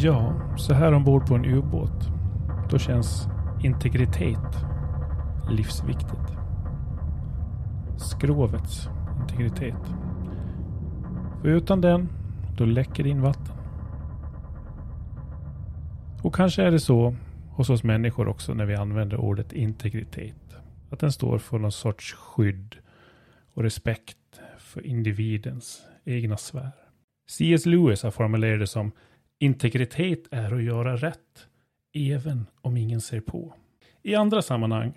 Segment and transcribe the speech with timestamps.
[0.00, 2.08] Ja, så här ombord på en ubåt.
[2.70, 3.28] Då känns
[3.62, 4.64] integritet
[5.50, 6.36] livsviktigt.
[7.96, 8.88] Skrovets
[9.20, 9.94] integritet.
[11.40, 12.08] För utan den,
[12.56, 13.56] då läcker det in vatten.
[16.22, 17.14] Och kanske är det så
[17.50, 20.56] hos oss människor också när vi använder ordet integritet.
[20.90, 22.76] Att den står för någon sorts skydd
[23.54, 26.72] och respekt för individens egna sfär.
[27.28, 27.66] C.S.
[27.66, 28.92] Lewis har formulerat det som
[29.38, 31.46] integritet är att göra rätt,
[31.94, 33.54] även om ingen ser på.
[34.02, 34.92] I andra sammanhang,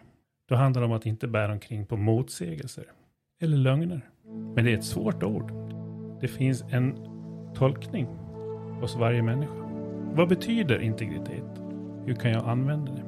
[0.49, 2.85] då handlar det om att inte bära omkring på motsägelser
[3.41, 4.01] eller lögner.
[4.25, 5.51] Men det är ett svårt ord.
[6.21, 6.95] Det finns en
[7.55, 8.05] tolkning
[8.81, 9.53] hos varje människa.
[10.13, 11.61] Vad betyder integritet?
[12.05, 13.03] Hur kan jag använda det?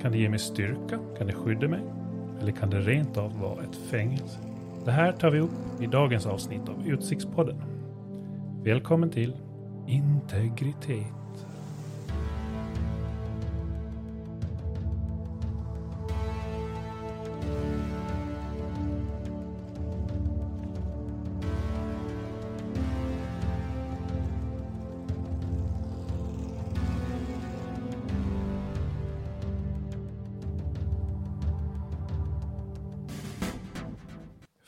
[0.00, 0.98] Kan det ge mig styrka?
[1.18, 1.82] Kan det skydda mig?
[2.40, 4.38] Eller kan det rent av vara ett fängelse?
[4.84, 7.62] Det här tar vi upp i dagens avsnitt av Utsiktspodden.
[8.62, 9.36] Välkommen till
[9.86, 11.14] Integritet.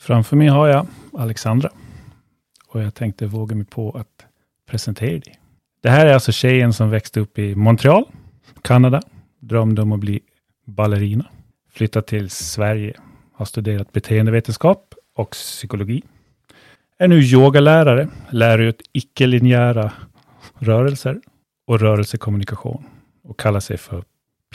[0.07, 1.69] Framför mig har jag Alexandra.
[2.67, 4.26] Och jag tänkte våga mig på att
[4.67, 5.39] presentera dig.
[5.81, 8.05] Det här är alltså tjejen som växte upp i Montreal,
[8.61, 9.01] Kanada.
[9.39, 10.19] Drömde om att bli
[10.65, 11.25] ballerina.
[11.71, 12.93] Flyttat till Sverige.
[13.33, 16.03] Har studerat beteendevetenskap och psykologi.
[16.99, 18.07] Är nu yogalärare.
[18.29, 19.91] Lär ut icke-linjära
[20.59, 21.21] rörelser
[21.67, 22.83] och rörelsekommunikation.
[23.23, 24.03] Och kallar sig för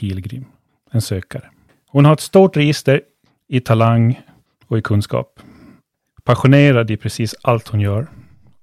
[0.00, 0.44] pilgrim.
[0.90, 1.50] En sökare.
[1.88, 3.00] Hon har ett stort register
[3.48, 4.20] i talang
[4.66, 5.40] och i kunskap.
[6.24, 8.06] Passionerad i precis allt hon gör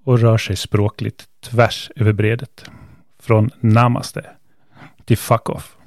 [0.04, 2.66] och rör sig språkligt tvärs över bredet.
[3.20, 4.30] Från namaste
[5.06, 5.78] till fuck off.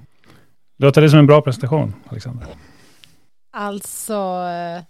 [0.79, 2.49] Låter det som en bra presentation, Alexander?
[3.53, 4.15] Alltså...
[4.49, 4.83] Eh,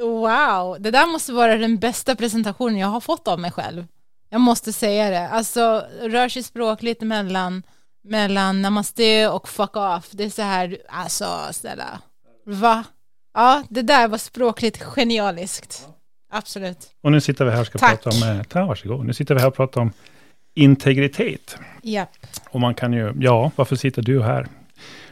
[0.00, 3.86] wow, det där måste vara den bästa presentationen jag har fått av mig själv.
[4.30, 5.28] Jag måste säga det.
[5.28, 7.62] Alltså, rör sig språkligt mellan,
[8.04, 10.08] mellan namaste och fuck off.
[10.10, 12.00] Det är så här, alltså, snälla.
[12.44, 12.84] Va?
[13.34, 15.88] Ja, det där var språkligt genialiskt.
[16.28, 16.90] Absolut.
[17.00, 18.02] Och nu sitter vi här och ska Tack.
[18.02, 19.92] prata om, eh, ta varsågod, nu sitter vi här och pratar om
[20.54, 21.56] integritet.
[21.82, 22.06] Ja.
[22.50, 24.46] Och man kan ju, ja, varför sitter du här?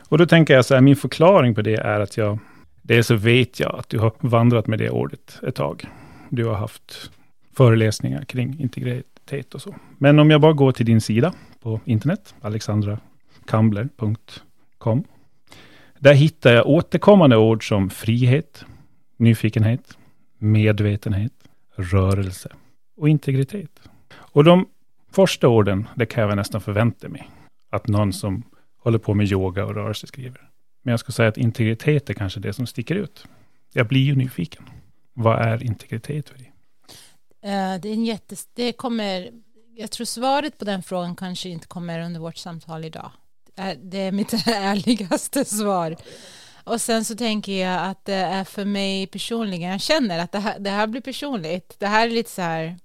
[0.09, 2.39] Och då tänker jag så här, min förklaring på det är att jag,
[2.83, 5.87] dels så vet jag att du har vandrat med det ordet ett tag.
[6.29, 7.11] Du har haft
[7.57, 9.75] föreläsningar kring integritet och så.
[9.99, 11.33] Men om jag bara går till din sida
[11.63, 15.05] på internet, alexandrakambler.com.
[15.99, 18.65] Där hittar jag återkommande ord som frihet,
[19.17, 19.99] nyfikenhet,
[20.39, 21.33] medvetenhet,
[21.77, 22.53] rörelse
[22.97, 23.81] och integritet.
[24.15, 24.69] Och de
[25.13, 27.31] första orden, det kan jag nästan förvänta mig
[27.71, 28.43] att någon som
[28.79, 30.51] håller på med yoga och rörelse skriver.
[30.83, 33.27] Men jag skulle säga att integritet är kanske det som sticker ut.
[33.73, 34.63] Jag blir ju nyfiken.
[35.13, 36.53] Vad är integritet för dig?
[37.43, 38.49] Eh, det är en jättes...
[38.55, 39.31] Det kommer...
[39.79, 43.11] Jag tror svaret på den frågan kanske inte kommer under vårt samtal idag.
[43.57, 45.97] Det är- Det är mitt ärligaste svar.
[46.67, 50.39] Och sen så tänker jag att det är för mig personligen, jag känner att det
[50.39, 51.77] här, det här blir personligt.
[51.79, 52.79] Det här är lite så här,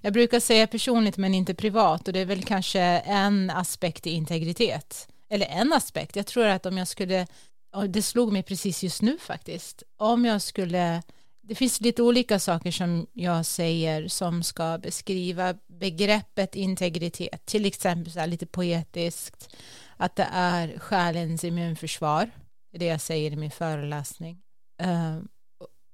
[0.00, 4.10] jag brukar säga personligt men inte privat och det är väl kanske en aspekt i
[4.10, 5.08] integritet.
[5.30, 7.26] Eller en aspekt, jag tror att om jag skulle,
[7.88, 11.02] det slog mig precis just nu faktiskt, om jag skulle
[11.48, 17.46] det finns lite olika saker som jag säger som ska beskriva begreppet integritet.
[17.46, 19.56] Till exempel så här lite poetiskt
[19.96, 22.30] att det är själens immunförsvar.
[22.70, 24.42] Det är det jag säger i min föreläsning.
[24.78, 25.28] Ehm,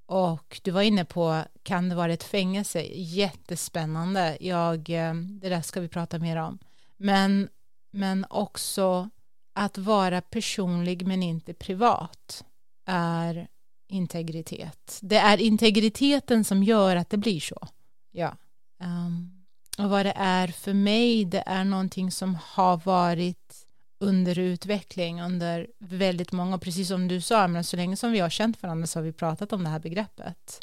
[0.06, 2.82] och du var inne på, kan det vara ett fängelse?
[2.92, 4.36] Jättespännande.
[4.40, 6.58] Jag, ehm, det där ska vi prata mer om.
[6.96, 7.48] Men,
[7.90, 9.10] men också
[9.52, 12.44] att vara personlig men inte privat
[12.86, 13.48] är
[13.88, 14.98] integritet.
[15.02, 17.68] Det är integriteten som gör att det blir så.
[18.10, 18.36] Ja.
[18.80, 19.44] Um,
[19.78, 23.63] och vad det är för mig, det är någonting som har varit
[23.98, 28.30] under utveckling under väldigt många, precis som du sa, men så länge som vi har
[28.30, 30.60] känt varandra så har vi pratat om det här begreppet.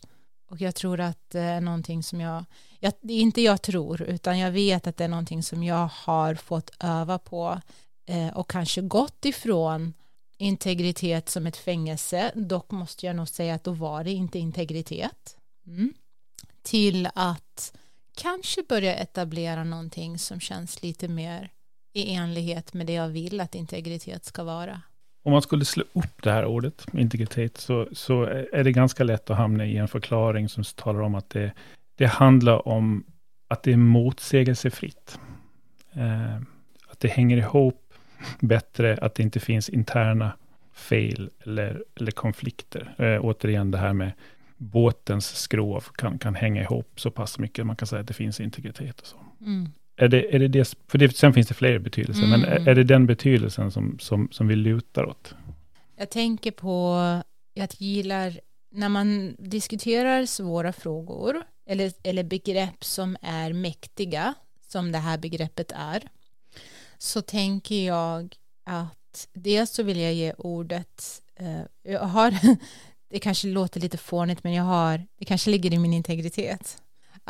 [0.49, 2.45] Och jag tror att det är någonting som jag,
[2.79, 6.71] jag inte jag tror, utan jag vet att det är någonting som jag har fått
[6.79, 7.61] öva på
[8.05, 9.93] eh, och kanske gått ifrån
[10.37, 15.37] integritet som ett fängelse, dock måste jag nog säga att då var det inte integritet,
[15.67, 15.93] mm.
[16.61, 17.73] till att
[18.15, 21.51] kanske börja etablera någonting som känns lite mer
[21.93, 24.81] i enlighet med det jag vill att integritet ska vara.
[25.23, 29.29] Om man skulle slå upp det här ordet, integritet, så, så är det ganska lätt
[29.29, 31.51] att hamna i en förklaring som talar om att det,
[31.95, 33.03] det handlar om
[33.47, 35.19] att det är motsägelsefritt.
[35.93, 36.35] Eh,
[36.87, 37.93] att det hänger ihop
[38.39, 40.31] bättre, att det inte finns interna
[40.73, 42.95] fel eller, eller konflikter.
[42.97, 44.11] Eh, återigen det här med
[44.57, 47.65] båtens skrov kan, kan hänga ihop så pass mycket.
[47.65, 49.17] Man kan säga att det finns integritet och så.
[49.41, 49.69] Mm.
[50.01, 52.41] Är det, är det det, för det, sen finns det fler betydelser, mm.
[52.41, 55.35] men är, är, det den betydelsen som, som, som vi lutar åt?
[55.97, 56.97] Jag tänker på,
[57.53, 58.39] jag gillar,
[58.71, 64.33] när man diskuterar svåra frågor, eller, eller begrepp som är mäktiga,
[64.67, 66.03] som det här begreppet är,
[66.97, 72.33] så tänker jag att dels så vill jag ge ordet, eh, jag har,
[73.09, 76.81] det kanske låter lite fånigt, men jag har, det kanske ligger i min integritet,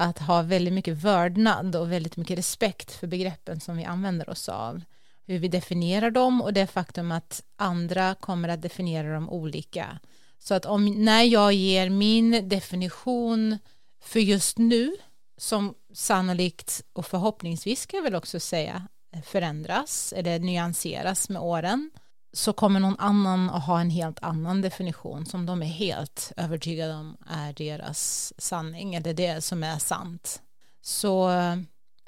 [0.01, 4.49] att ha väldigt mycket vördnad och väldigt mycket respekt för begreppen som vi använder oss
[4.49, 4.81] av,
[5.25, 9.99] hur vi definierar dem och det faktum att andra kommer att definiera dem olika.
[10.39, 13.57] Så att om, när jag ger min definition
[14.03, 14.95] för just nu,
[15.37, 18.87] som sannolikt och förhoppningsvis ska jag väl också säga
[19.25, 21.91] förändras eller nyanseras med åren
[22.33, 26.93] så kommer någon annan att ha en helt annan definition som de är helt övertygade
[26.93, 30.41] om är deras sanning eller det som är sant.
[30.81, 31.31] Så,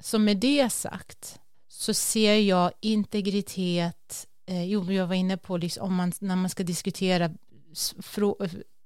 [0.00, 5.86] så med det sagt så ser jag integritet, eh, jo jag var inne på liksom,
[5.86, 7.30] om man, när man ska diskutera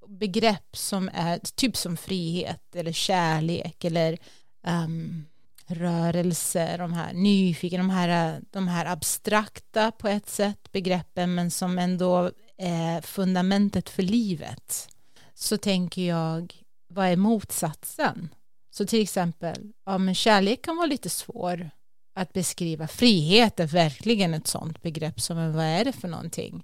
[0.07, 4.19] begrepp som är typ som frihet eller kärlek eller
[4.67, 5.27] um,
[5.69, 11.79] rörelser, de här nyfikna, de här, de här abstrakta på ett sätt begreppen men som
[11.79, 14.89] ändå är fundamentet för livet
[15.35, 16.55] så tänker jag
[16.89, 18.35] vad är motsatsen?
[18.71, 21.71] Så till exempel, ja men kärlek kan vara lite svår
[22.15, 22.89] att beskriva.
[22.89, 26.63] Frihet är verkligen ett sånt begrepp som vad är det för någonting?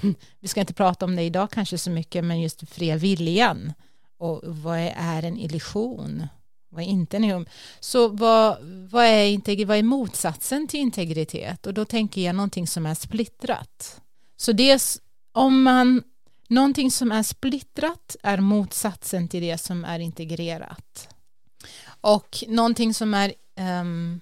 [0.40, 3.72] Vi ska inte prata om det idag kanske så mycket men just fria viljan
[4.18, 6.26] och vad är en illusion?
[6.74, 7.24] Vad är inte en
[7.80, 8.58] Så vad,
[8.90, 9.24] vad, är
[9.66, 11.66] vad är motsatsen till integritet?
[11.66, 14.00] Och då tänker jag någonting som är splittrat.
[14.36, 14.98] Så det
[15.32, 16.02] om man,
[16.48, 21.08] någonting som är splittrat är motsatsen till det som är integrerat.
[22.00, 23.34] Och någonting som är
[23.80, 24.20] um,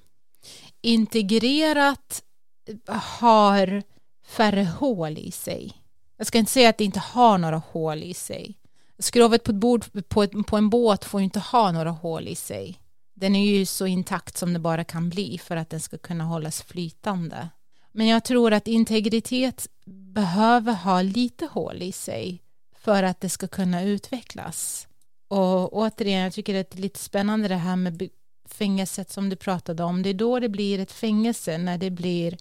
[0.80, 2.22] integrerat
[2.68, 3.82] eh, har
[4.26, 5.72] färre hål i sig.
[6.16, 8.58] Jag ska inte säga att det inte har några hål i sig.
[9.02, 12.28] Skrovet på ett bord på, ett, på en båt får ju inte ha några hål
[12.28, 12.78] i sig.
[13.14, 16.24] Den är ju så intakt som det bara kan bli för att den ska kunna
[16.24, 17.48] hållas flytande.
[17.92, 19.68] Men jag tror att integritet
[20.14, 22.42] behöver ha lite hål i sig
[22.76, 24.88] för att det ska kunna utvecklas.
[25.28, 28.08] Och återigen, jag tycker det är lite spännande det här med
[28.48, 30.02] fängelset som du pratade om.
[30.02, 32.36] Det är då det blir ett fängelse, när det blir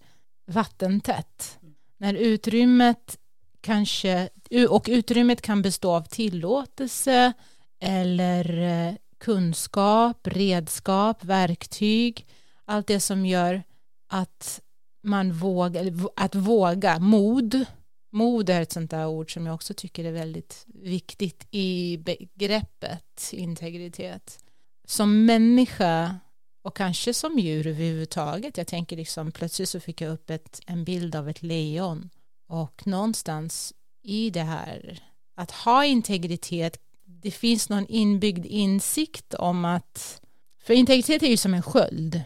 [0.46, 1.58] vattentätt.
[1.96, 3.18] När utrymmet
[3.62, 4.28] kanske,
[4.68, 7.32] och utrymmet kan bestå av tillåtelse
[7.80, 12.26] eller eh, kunskap, redskap, verktyg,
[12.64, 13.62] allt det som gör
[14.08, 14.60] att
[15.02, 17.64] man vågar, att våga, mod,
[18.12, 23.30] mod är ett sånt där ord som jag också tycker är väldigt viktigt i begreppet
[23.32, 24.44] integritet.
[24.84, 26.18] Som människa
[26.62, 30.84] och kanske som djur överhuvudtaget, jag tänker liksom plötsligt så fick jag upp ett, en
[30.84, 32.10] bild av ett lejon
[32.52, 34.98] och någonstans i det här,
[35.34, 40.20] att ha integritet, det finns någon inbyggd insikt om att,
[40.64, 42.22] för integritet är ju som en sköld,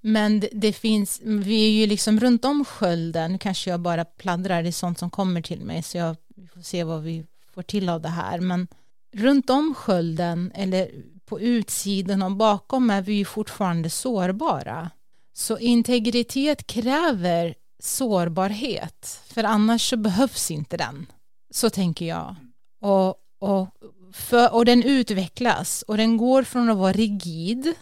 [0.00, 4.62] men det, det finns, vi är ju liksom runt om skölden, kanske jag bara pladdrar,
[4.62, 7.62] det är sånt som kommer till mig, så jag vi får se vad vi får
[7.62, 8.68] till av det här, men
[9.12, 10.90] runt om skölden eller
[11.24, 14.90] på utsidan och bakom är vi ju fortfarande sårbara.
[15.32, 21.06] Så integritet kräver sårbarhet, för annars så behövs inte den.
[21.50, 22.36] Så tänker jag.
[22.80, 23.68] Och, och,
[24.12, 27.74] för, och den utvecklas och den går från att vara rigid,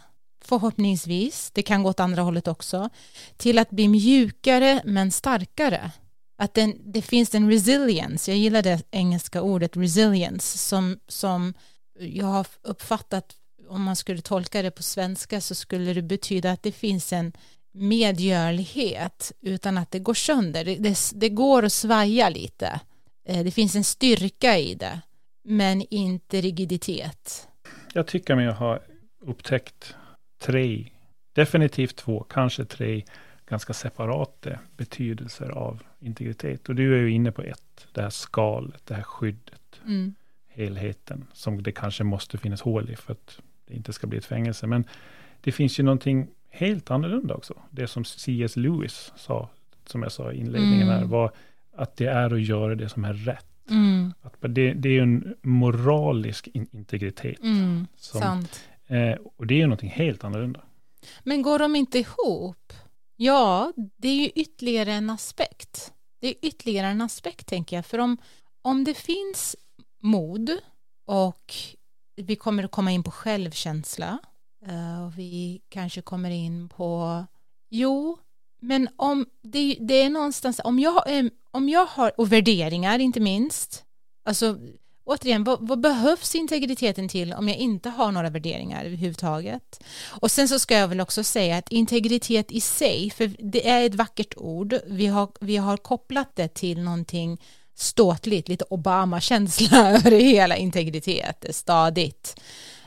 [0.45, 2.91] förhoppningsvis, det kan gå åt andra hållet också,
[3.37, 5.91] till att bli mjukare men starkare.
[6.39, 11.55] Att den, det finns en resilience, jag gillar det engelska ordet resilience, som, som
[11.99, 13.37] jag har uppfattat,
[13.69, 17.33] om man skulle tolka det på svenska så skulle det betyda att det finns en
[17.75, 20.65] medgörlighet utan att det går sönder.
[20.65, 22.81] Det, det, det, går att svaja lite.
[23.25, 25.01] Eh, det finns en styrka i det,
[25.45, 27.49] men inte rigiditet.
[27.93, 28.79] Jag tycker mig ha
[29.21, 29.95] upptäckt
[30.39, 30.89] tre,
[31.33, 33.05] definitivt två, kanske tre
[33.47, 36.69] ganska separata betydelser av integritet.
[36.69, 40.15] Och du är ju inne på ett, det här skalet, det här skyddet, mm.
[40.49, 44.25] helheten, som det kanske måste finnas hål i för att det inte ska bli ett
[44.25, 44.67] fängelse.
[44.67, 44.85] Men
[45.41, 47.55] det finns ju någonting helt annorlunda också.
[47.71, 48.57] Det som C.S.
[48.57, 49.49] Lewis sa,
[49.87, 50.99] som jag sa i inledningen mm.
[50.99, 51.33] här, var
[51.77, 53.47] att det är att göra det som är rätt.
[53.71, 54.15] Mm.
[54.23, 57.41] Att det, det är en moralisk integritet.
[57.43, 57.87] Mm.
[57.97, 58.47] Som,
[58.87, 60.61] Eh, och det är ju någonting helt annorlunda.
[61.23, 62.73] Men går de inte ihop?
[63.17, 65.93] Ja, det är ju ytterligare en aspekt.
[66.21, 67.87] Det är ytterligare en aspekt tänker jag.
[67.87, 68.17] För om,
[68.63, 69.57] om det finns
[70.01, 70.51] mod
[71.07, 71.55] och
[72.17, 74.19] vi kommer att komma in på självkänsla
[74.69, 77.25] Eh, och vi kanske kommer in på
[77.71, 78.19] jo,
[78.61, 83.21] men om det, det är någonstans om jag, eh, om jag har och värderingar inte
[83.21, 83.85] minst
[84.25, 84.59] alltså
[85.05, 89.85] återigen, vad, vad, behövs integriteten till om jag inte har några värderingar överhuvudtaget?
[90.09, 93.87] Och sen så ska jag väl också säga att integritet i sig, för det är
[93.87, 97.41] ett vackert ord, vi har, vi har kopplat det till någonting
[97.75, 102.41] ståtligt, lite Obama-känsla över hela integritet, stadigt.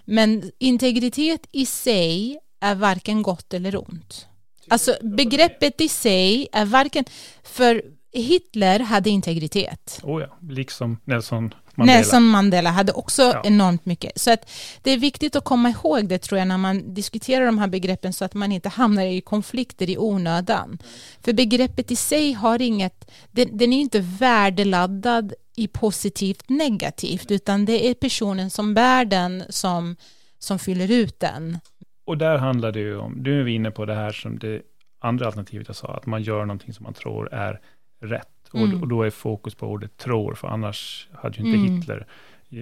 [0.09, 4.27] Men integritet i sig är varken gott eller ont.
[4.69, 7.05] Alltså begreppet i sig är varken,
[7.43, 7.81] för
[8.13, 9.99] Hitler hade integritet.
[10.03, 11.97] Oh ja, liksom Nelson Mandela.
[11.97, 13.41] Nelson Mandela hade också ja.
[13.45, 14.21] enormt mycket.
[14.21, 14.49] Så att
[14.81, 18.13] det är viktigt att komma ihåg det tror jag när man diskuterar de här begreppen
[18.13, 20.77] så att man inte hamnar i konflikter i onödan.
[21.23, 27.65] För begreppet i sig har inget, den, den är inte värdeladdad i positivt negativt utan
[27.65, 29.95] det är personen som bär den som,
[30.39, 31.57] som fyller ut den.
[32.05, 34.61] Och där handlar det ju om, du är inne på det här som det
[34.99, 37.61] andra alternativet jag sa, att man gör någonting som man tror är
[37.99, 38.27] rätt.
[38.53, 38.73] Mm.
[38.73, 41.75] Och, och, då är fokus på ordet tror, för annars hade ju inte mm.
[41.75, 42.07] Hitler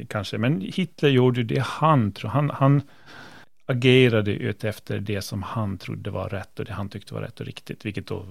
[0.08, 2.82] kanske, men Hitler gjorde det han tror, han, han
[3.66, 7.40] agerade ut efter det som han trodde var rätt och det han tyckte var rätt
[7.40, 8.25] och riktigt, vilket då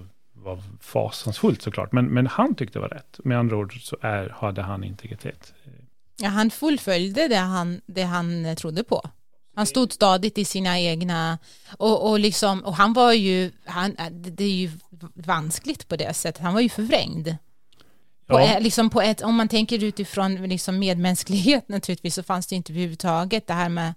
[0.45, 3.19] var fasansfullt såklart, men, men han tyckte var rätt.
[3.23, 5.53] Med andra ord så är, hade han integritet.
[6.17, 9.09] Ja, han fullföljde det han, det han trodde på.
[9.55, 11.37] Han stod stadigt i sina egna
[11.77, 14.71] och, och, liksom, och han var ju, han, det är ju
[15.13, 17.35] vanskligt på det sättet, han var ju förvrängd.
[18.27, 18.59] På, ja.
[18.59, 23.47] liksom på ett, om man tänker utifrån liksom medmänsklighet naturligtvis så fanns det inte överhuvudtaget
[23.47, 23.93] det här med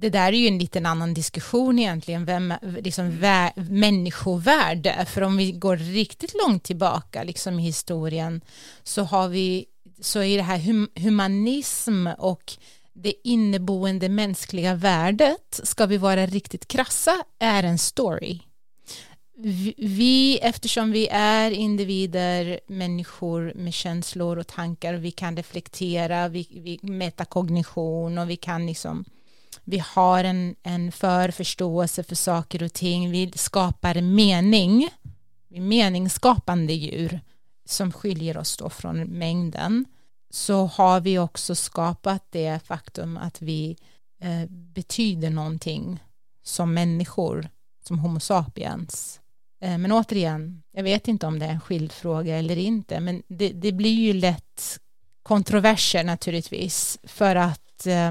[0.00, 5.36] det där är ju en liten annan diskussion egentligen, vem, liksom vä, människovärde, för om
[5.36, 8.40] vi går riktigt långt tillbaka liksom i historien
[8.82, 9.66] så har vi,
[10.00, 12.52] så är det här hum, humanism och
[12.92, 18.38] det inneboende mänskliga värdet, ska vi vara riktigt krassa, är en story.
[19.76, 26.78] Vi, eftersom vi är individer, människor med känslor och tankar, vi kan reflektera, vi, vi
[26.82, 29.04] metakognition och vi kan liksom
[29.70, 34.88] vi har en, en förförståelse för saker och ting, vi skapar mening,
[35.48, 37.20] vi är meningsskapande djur
[37.64, 39.84] som skiljer oss då från mängden.
[40.30, 43.76] Så har vi också skapat det faktum att vi
[44.20, 46.04] eh, betyder någonting
[46.42, 47.48] som människor,
[47.86, 49.20] som Homo sapiens.
[49.60, 53.22] Eh, men återigen, jag vet inte om det är en skild fråga eller inte, men
[53.28, 54.80] det, det blir ju lätt
[55.22, 58.10] kontroverser naturligtvis, för att eh,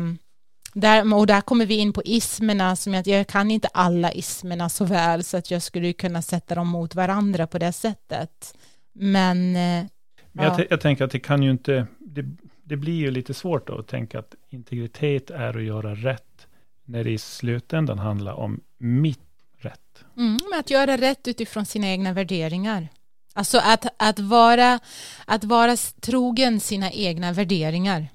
[0.82, 4.70] där, och där kommer vi in på ismerna, som jag, jag kan inte alla ismerna
[4.70, 8.58] så väl, så att jag skulle kunna sätta dem mot varandra på det sättet.
[8.94, 9.86] Men eh,
[10.32, 12.26] men jag, jag, tänker att det kan ju inte, det,
[12.64, 16.48] det blir ju lite svårt då att tänka att integritet är att göra rätt,
[16.86, 19.20] när det i slutändan handlar om mitt
[19.58, 20.06] rätt.
[20.18, 22.88] Mm, att göra rätt utifrån sina egna värderingar.
[23.34, 24.80] Alltså att, att, vara,
[25.26, 28.08] att vara trogen sina egna värderingar.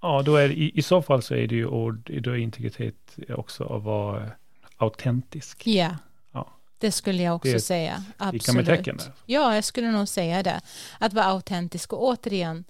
[0.00, 3.18] Ja, då är i, i så fall så är det ju ord, då är integritet
[3.28, 4.30] också att vara
[4.76, 5.66] autentisk.
[5.66, 5.72] Ja.
[5.72, 5.94] Yeah.
[6.80, 8.04] Det skulle jag också säga.
[8.16, 9.10] Absolut.
[9.26, 10.60] Ja, jag skulle nog säga det.
[10.98, 12.64] Att vara autentisk och återigen,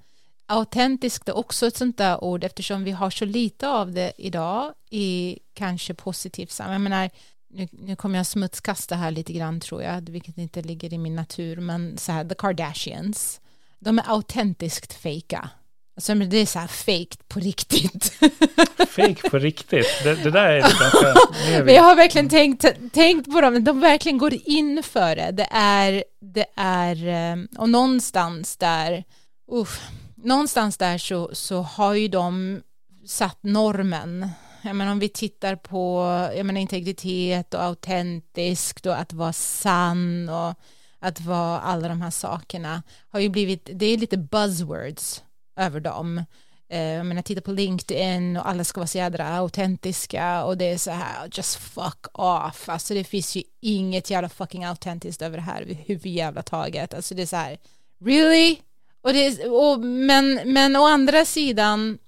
[0.46, 4.74] autentiskt är också ett sånt där ord eftersom vi har så lite av det idag
[4.90, 6.82] i kanske positivt sammanhang.
[6.82, 7.10] Jag menar,
[7.48, 11.16] nu, nu kommer jag smutskasta här lite grann tror jag, vilket inte ligger i min
[11.16, 13.40] natur, men så här, the Kardashians,
[13.78, 15.50] de är autentiskt fejka.
[16.00, 18.12] Alltså det är så här fake på riktigt.
[18.88, 21.14] fake på riktigt, det, det där är ganska...
[21.64, 25.30] Men jag har verkligen tänkt, tänkt på dem, de verkligen går in för det.
[25.30, 29.04] Det är, det är, eh, och någonstans där,
[29.52, 32.60] uff, någonstans där så, så har ju de
[33.06, 34.28] satt normen.
[34.62, 36.02] Jag menar om vi tittar på
[36.36, 40.54] jag menar, integritet och autentiskt och att vara sann och
[40.98, 45.22] att vara alla de här sakerna har ju blivit, det är lite buzzwords
[45.56, 46.24] över dem.
[46.72, 50.64] Eh, jag menar, titta på LinkedIn och alla ska vara så jädra autentiska och det
[50.64, 52.68] är så här, just fuck off.
[52.68, 56.94] Alltså det finns ju inget jävla fucking autentiskt över det här huvud jävla taget.
[56.94, 57.58] Alltså det är så här,
[58.04, 58.56] really?
[59.02, 61.98] Och det, är, och, men, men å andra sidan,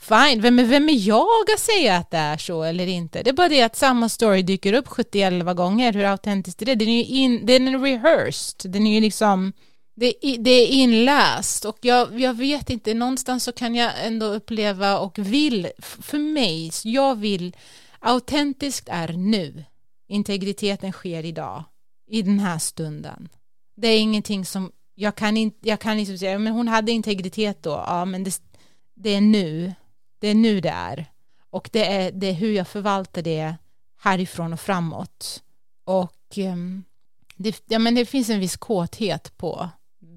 [0.00, 3.22] fine, vem är, vem är jag att säga att det är så eller inte?
[3.22, 6.74] Det är bara det att samma story dyker upp 71 gånger, hur autentiskt är det?
[6.74, 9.52] Den är ju in, den är rehearsed, den är ju liksom
[9.98, 14.98] det, det är inläst och jag, jag vet inte, någonstans så kan jag ändå uppleva
[14.98, 17.56] och vill, för mig, jag vill
[17.98, 19.64] autentiskt är nu.
[20.08, 21.64] Integriteten sker idag,
[22.06, 23.28] i den här stunden.
[23.76, 27.62] Det är ingenting som, jag kan inte, jag kan inte säga, men hon hade integritet
[27.62, 28.40] då, ja men det,
[28.94, 29.74] det är nu,
[30.18, 31.06] det är nu det är.
[31.50, 33.54] Och det är, det är hur jag förvaltar det
[34.00, 35.42] härifrån och framåt.
[35.84, 36.84] Och ehm,
[37.36, 39.68] det, ja, men det finns en viss kåthet på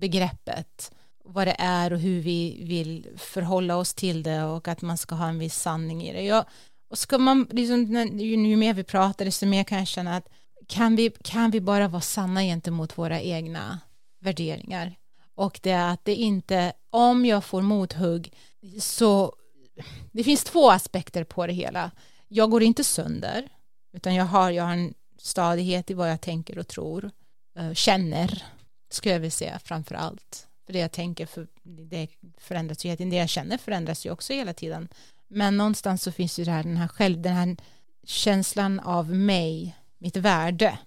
[0.02, 0.92] begreppet
[1.24, 5.16] vad det är och hur vi vill förhålla oss till det och att man ska
[5.16, 6.22] ha en viss sanning i det.
[6.22, 6.46] Jag,
[6.90, 7.86] och ska man, liksom,
[8.20, 10.28] ju, ju mer vi pratar desto mer kan jag känna att
[10.68, 13.80] kan vi, kan vi bara vara sanna gentemot våra egna
[14.20, 14.96] värderingar
[15.36, 18.34] och det är att det inte, om jag får mothugg
[18.80, 19.36] så
[20.12, 21.92] det finns två aspekter på det hela.
[22.28, 23.50] Jag går inte sönder
[23.94, 27.12] utan jag har, jag har en stadighet i vad jag tänker och tror,
[27.58, 28.44] eh, känner,
[28.94, 30.48] skulle jag vilja säga framför allt.
[30.66, 32.08] För det jag tänker för, det
[32.38, 34.88] förändras ju hela tiden, det jag känner förändras ju också hela tiden.
[35.28, 37.58] Men någonstans så finns ju det här, den här själv, den här
[38.04, 40.80] känslan av mig, mitt värde,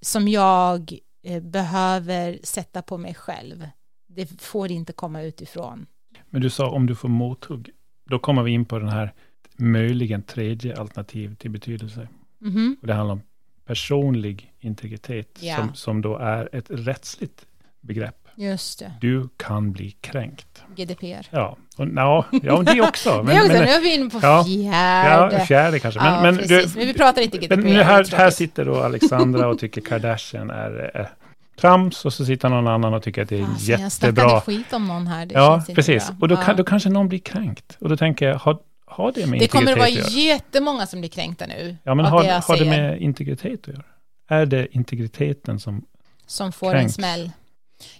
[0.00, 3.68] som jag eh, behöver sätta på mig själv.
[4.06, 5.86] Det får inte komma utifrån.
[6.30, 7.70] Men du sa om du får mothugg,
[8.04, 9.14] då kommer vi in på den här
[9.56, 12.08] möjligen tredje alternativ till betydelse.
[12.40, 12.76] Mm -hmm.
[12.80, 13.22] Och det handlar om
[13.66, 15.56] personlig integritet, ja.
[15.56, 17.46] som, som då är ett rättsligt
[17.80, 18.28] begrepp.
[18.38, 18.92] Just det.
[19.00, 20.62] Du kan bli kränkt.
[20.76, 21.26] GDPR.
[21.30, 23.22] Ja, och, ja, ja det också.
[23.22, 25.38] Men, det också, men, nu är vi inne på ja, fjärde.
[25.38, 26.00] Ja, fjärde kanske.
[26.00, 27.56] Men, ja, men, du, men vi pratar inte GDPR.
[27.56, 31.06] Men här, här sitter då Alexandra och tycker Kardashian är eh,
[31.60, 34.24] trams och så sitter någon annan och tycker att det är alltså, jättebra.
[34.24, 35.26] Jag skit om någon här.
[35.26, 36.12] Det ja, precis.
[36.20, 37.76] Och då, kan, då kanske någon blir kränkt.
[37.80, 39.64] Och då tänker jag, har, har det med det integritet att göra?
[39.66, 41.76] Det kommer att vara jättemånga som blir kränkta nu.
[41.84, 43.84] Ja, men har det, har det med integritet att göra?
[44.28, 45.86] Är det integriteten som
[46.26, 46.84] Som får kränks?
[46.84, 47.30] en smäll?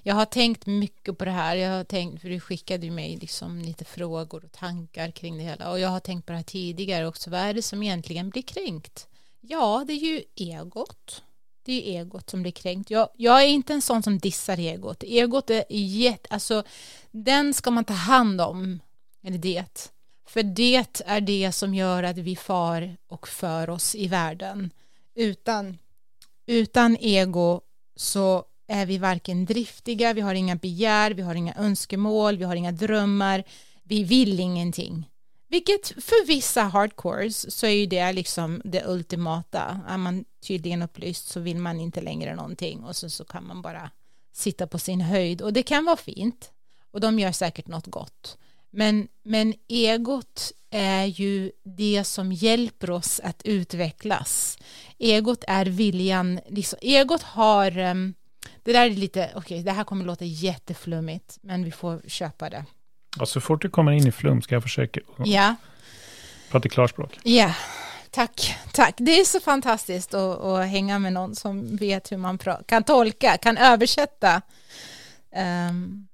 [0.02, 1.56] Jag har tänkt mycket på det här.
[1.56, 5.42] Jag har tänkt, för du skickade ju mig liksom lite frågor och tankar kring det
[5.44, 5.70] hela.
[5.70, 7.30] Och jag har tänkt på det här tidigare också.
[7.30, 9.08] Vad är det som egentligen blir kränkt?
[9.40, 11.22] Ja, det är ju egot.
[11.64, 12.90] Det är egot som blir kränkt.
[12.90, 15.02] Jag, jag är inte en sån som dissar egot.
[15.02, 16.62] Egot är jätte, alltså
[17.10, 18.80] den ska man ta hand om.
[19.22, 19.90] Eller det.
[20.26, 24.70] För det är det som gör att vi far och för oss i världen.
[25.14, 25.78] Utan,
[26.46, 27.60] utan ego
[27.96, 32.56] så är vi varken driftiga, vi har inga begär, vi har inga önskemål, vi har
[32.56, 33.44] inga drömmar,
[33.82, 35.10] vi vill ingenting.
[35.48, 39.80] Vilket för vissa hardcores så är ju det liksom det ultimata.
[39.88, 43.62] Är man tydligen upplyst så vill man inte längre någonting och så, så kan man
[43.62, 43.90] bara
[44.32, 46.50] sitta på sin höjd och det kan vara fint
[46.90, 48.38] och de gör säkert något gott.
[48.70, 54.58] Men, men egot är ju det som hjälper oss att utvecklas.
[54.98, 58.14] Egot är viljan, liksom, egot har um,
[58.62, 62.50] det där är lite, okej, okay, det här kommer låta jätteflummigt, men vi får köpa
[62.50, 62.64] det.
[63.18, 65.54] Ja, så fort du kommer in i flum ska jag försöka ja.
[66.50, 67.18] prata klarspråk.
[67.22, 67.54] Ja,
[68.10, 68.94] tack, tack.
[68.98, 73.36] Det är så fantastiskt att, att hänga med någon som vet hur man kan tolka,
[73.36, 74.42] kan översätta.
[75.70, 76.08] Um,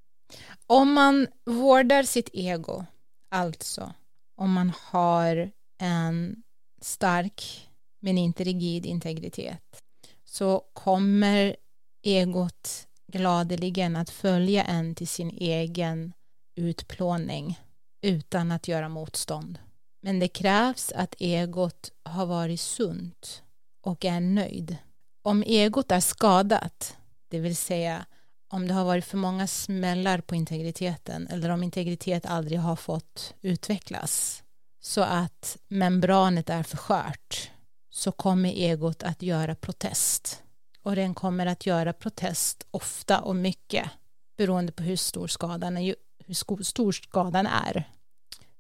[0.72, 2.85] om man vårdar sitt ego,
[3.30, 3.92] alltså
[4.37, 6.42] om man har en
[6.80, 7.68] stark
[8.00, 9.82] men inte rigid integritet,
[10.24, 11.56] så kommer
[12.02, 16.12] egot gladeligen att följa en till sin egen
[16.56, 17.61] utplåning
[18.02, 19.58] utan att göra motstånd.
[20.02, 23.42] Men det krävs att egot har varit sunt
[23.82, 24.76] och är nöjd.
[25.22, 26.96] Om egot är skadat,
[27.28, 28.06] det vill säga
[28.52, 33.34] om det har varit för många smällar på integriteten eller om integritet aldrig har fått
[33.40, 34.42] utvecklas
[34.80, 37.50] så att membranet är för skört
[37.90, 40.42] så kommer egot att göra protest
[40.82, 43.90] och den kommer att göra protest ofta och mycket
[44.36, 45.94] beroende på hur stor skadan är.
[46.26, 47.88] Hur stor skadan är.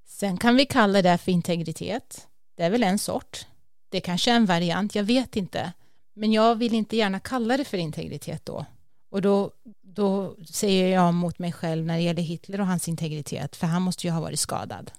[0.06, 2.28] Sen kan vi kalla det för integritet.
[2.56, 3.46] Det är väl en sort.
[3.88, 5.72] Det kanske är en variant, jag vet inte.
[6.14, 8.66] Men jag vill inte gärna kalla det för integritet då.
[9.12, 9.50] Och då,
[9.82, 13.82] då säger jag mot mig själv när det gäller Hitler och hans integritet, för han
[13.82, 14.90] måste ju ha varit skadad.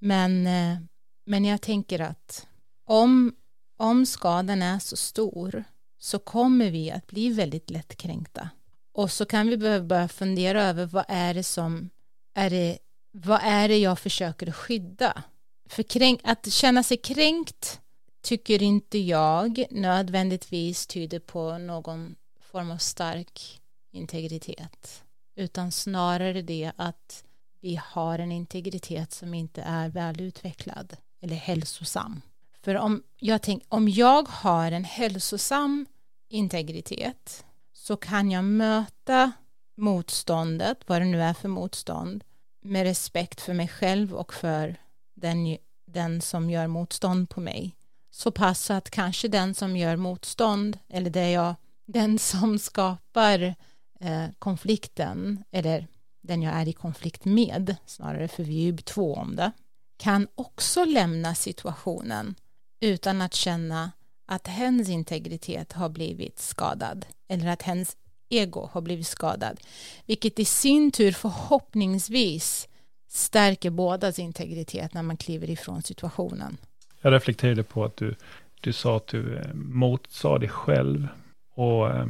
[0.00, 0.78] Men, eh,
[1.26, 2.46] men jag tänker att
[2.86, 3.34] om,
[3.76, 5.64] om skadan är så stor
[5.98, 8.50] så kommer vi att bli väldigt lättkränkta.
[8.92, 11.90] Och så kan vi börja fundera över vad är det som
[12.34, 12.78] är det,
[13.12, 15.22] vad är det jag försöker skydda?
[15.68, 17.80] För kränk, att känna sig kränkt
[18.22, 23.59] tycker inte jag nödvändigtvis tyder på någon form av stark
[23.90, 25.04] integritet
[25.36, 27.24] utan snarare det att
[27.60, 32.20] vi har en integritet som inte är välutvecklad eller hälsosam.
[32.62, 35.86] För om jag, tänk, om jag har en hälsosam
[36.28, 39.32] integritet så kan jag möta
[39.76, 42.24] motståndet, vad det nu är för motstånd,
[42.62, 44.76] med respekt för mig själv och för
[45.14, 47.76] den, den som gör motstånd på mig
[48.10, 51.54] så pass att kanske den som gör motstånd eller det jag,
[51.86, 53.54] den som skapar eh,
[54.04, 55.86] Eh, konflikten eller
[56.22, 59.52] den jag är i konflikt med snarare för vi är ju två om det
[59.96, 62.34] kan också lämna situationen
[62.80, 63.92] utan att känna
[64.26, 67.96] att hens integritet har blivit skadad eller att hens
[68.28, 69.60] ego har blivit skadad
[70.06, 72.68] vilket i sin tur förhoppningsvis
[73.08, 76.56] stärker bådas integritet när man kliver ifrån situationen.
[77.00, 78.14] Jag reflekterade på att du,
[78.60, 81.08] du sa att du eh, motsade dig själv
[81.54, 82.06] och, eh,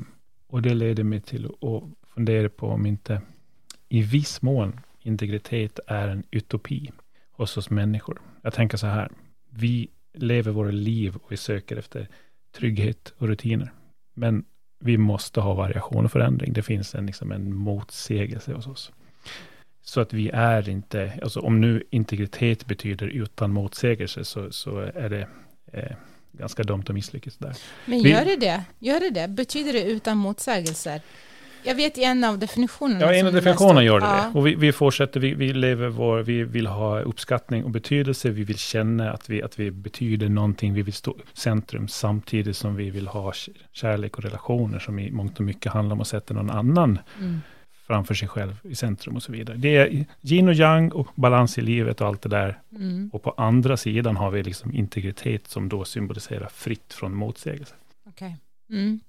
[0.51, 3.23] och det leder mig till att fundera på om inte
[3.89, 6.93] i viss mån integritet är en utopi
[7.31, 8.21] hos oss människor.
[8.43, 9.11] Jag tänker så här,
[9.51, 12.09] vi lever våra liv och vi söker efter
[12.53, 13.73] trygghet och rutiner.
[14.15, 14.45] Men
[14.79, 16.53] vi måste ha variation och förändring.
[16.53, 18.93] Det finns en, liksom en motsägelse hos oss.
[19.83, 25.09] Så att vi är inte, alltså om nu integritet betyder utan motsägelse så, så är
[25.09, 25.29] det
[25.73, 25.97] eh,
[26.33, 27.57] ganska dumt att misslyckas där.
[27.85, 28.64] Men gör det det?
[28.79, 29.29] Gör det det?
[29.29, 31.01] Betyder det utan motsägelser?
[31.62, 33.01] Jag vet en av definitionerna.
[33.01, 34.07] Ja, en av definitionerna gör det.
[34.07, 34.31] Ja.
[34.35, 38.45] Och vi, vi fortsätter, vi, vi, lever vår, vi vill ha uppskattning och betydelse, vi
[38.45, 42.77] vill känna att vi, att vi betyder någonting, vi vill stå i centrum samtidigt som
[42.77, 43.33] vi vill ha
[43.73, 47.40] kärlek och relationer som i mångt och mycket handlar om att sätta någon annan mm.
[47.90, 49.57] Framför sig själv i centrum och så vidare.
[49.57, 52.61] Det är yin och yang och balans i livet och allt det där.
[52.72, 53.11] Mm.
[53.12, 57.74] Och på andra sidan har vi liksom integritet som då symboliserar fritt från motsägelse.
[58.09, 58.37] Okej.
[58.68, 58.79] Okay.
[58.79, 59.00] Mm.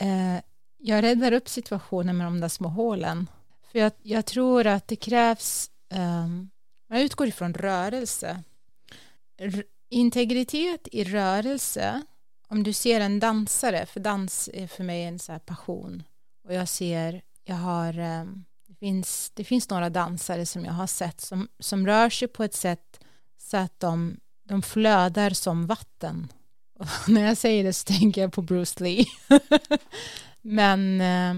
[0.00, 0.42] Eh,
[0.78, 3.26] jag räddar upp situationen med de där små hålen.
[3.72, 6.50] För jag, jag tror att det krävs, um,
[6.88, 8.42] jag utgår ifrån rörelse.
[9.38, 12.02] R integritet i rörelse,
[12.48, 16.02] om du ser en dansare, för dans är för mig en så passion.
[16.44, 18.24] Och jag ser, jag har, eh,
[18.68, 22.44] det, finns, det finns några dansare som jag har sett som, som rör sig på
[22.44, 23.00] ett sätt
[23.38, 24.16] så att de,
[24.48, 26.32] de flödar som vatten.
[26.78, 29.04] Och när jag säger det så tänker jag på Bruce Lee.
[30.42, 31.34] Men eh,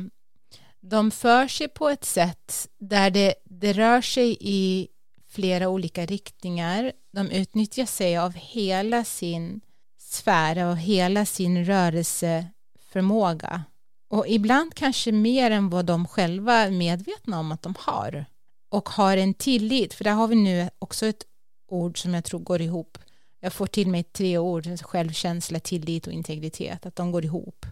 [0.81, 4.89] de för sig på ett sätt där det, det rör sig i
[5.29, 6.93] flera olika riktningar.
[7.13, 9.61] De utnyttjar sig av hela sin
[9.99, 13.65] sfär och hela sin rörelseförmåga.
[14.13, 18.25] Och ibland kanske mer än vad de själva är medvetna om att de har.
[18.69, 21.25] Och har en tillit, för där har vi nu också ett
[21.69, 22.99] ord som jag tror går ihop.
[23.41, 27.67] Jag får till mig tre ord, självkänsla, tillit och integritet, att de går ihop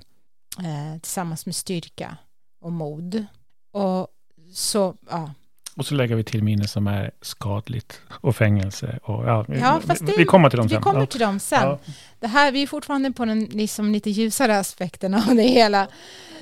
[0.58, 2.16] eh, tillsammans med styrka
[2.60, 3.24] och mod.
[3.70, 4.08] Och
[4.52, 5.34] så, ja.
[5.76, 8.98] Och så lägger vi till minne som är skadligt och fängelse.
[9.02, 10.78] Och, ja, ja fast det, vi kommer till dem sen.
[10.78, 11.62] Vi kommer till dem sen.
[11.62, 11.78] Ja.
[12.20, 15.88] Det här, vi är fortfarande på den liksom lite ljusare aspekten av det hela.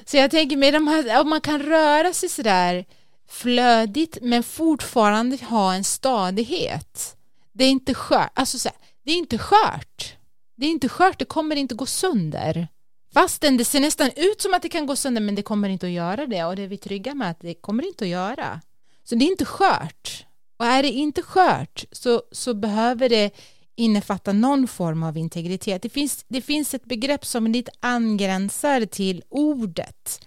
[0.04, 2.84] Så jag tänker med de här, om man kan röra sig sådär
[3.28, 7.16] flödigt men fortfarande ha en stadighet.
[7.52, 10.16] Det är inte skört, alltså så här, det är inte skört.
[10.56, 12.68] Det är inte skört, det kommer inte gå sönder.
[13.14, 15.86] Fastän det ser nästan ut som att det kan gå sönder men det kommer inte
[15.86, 18.60] att göra det och det är vi trygga med att det kommer inte att göra.
[19.08, 20.26] Så det är inte skört.
[20.58, 23.30] Och är det inte skört så, så behöver det
[23.76, 25.82] innefatta någon form av integritet.
[25.82, 30.20] Det finns, det finns ett begrepp som lite angränsar till ordet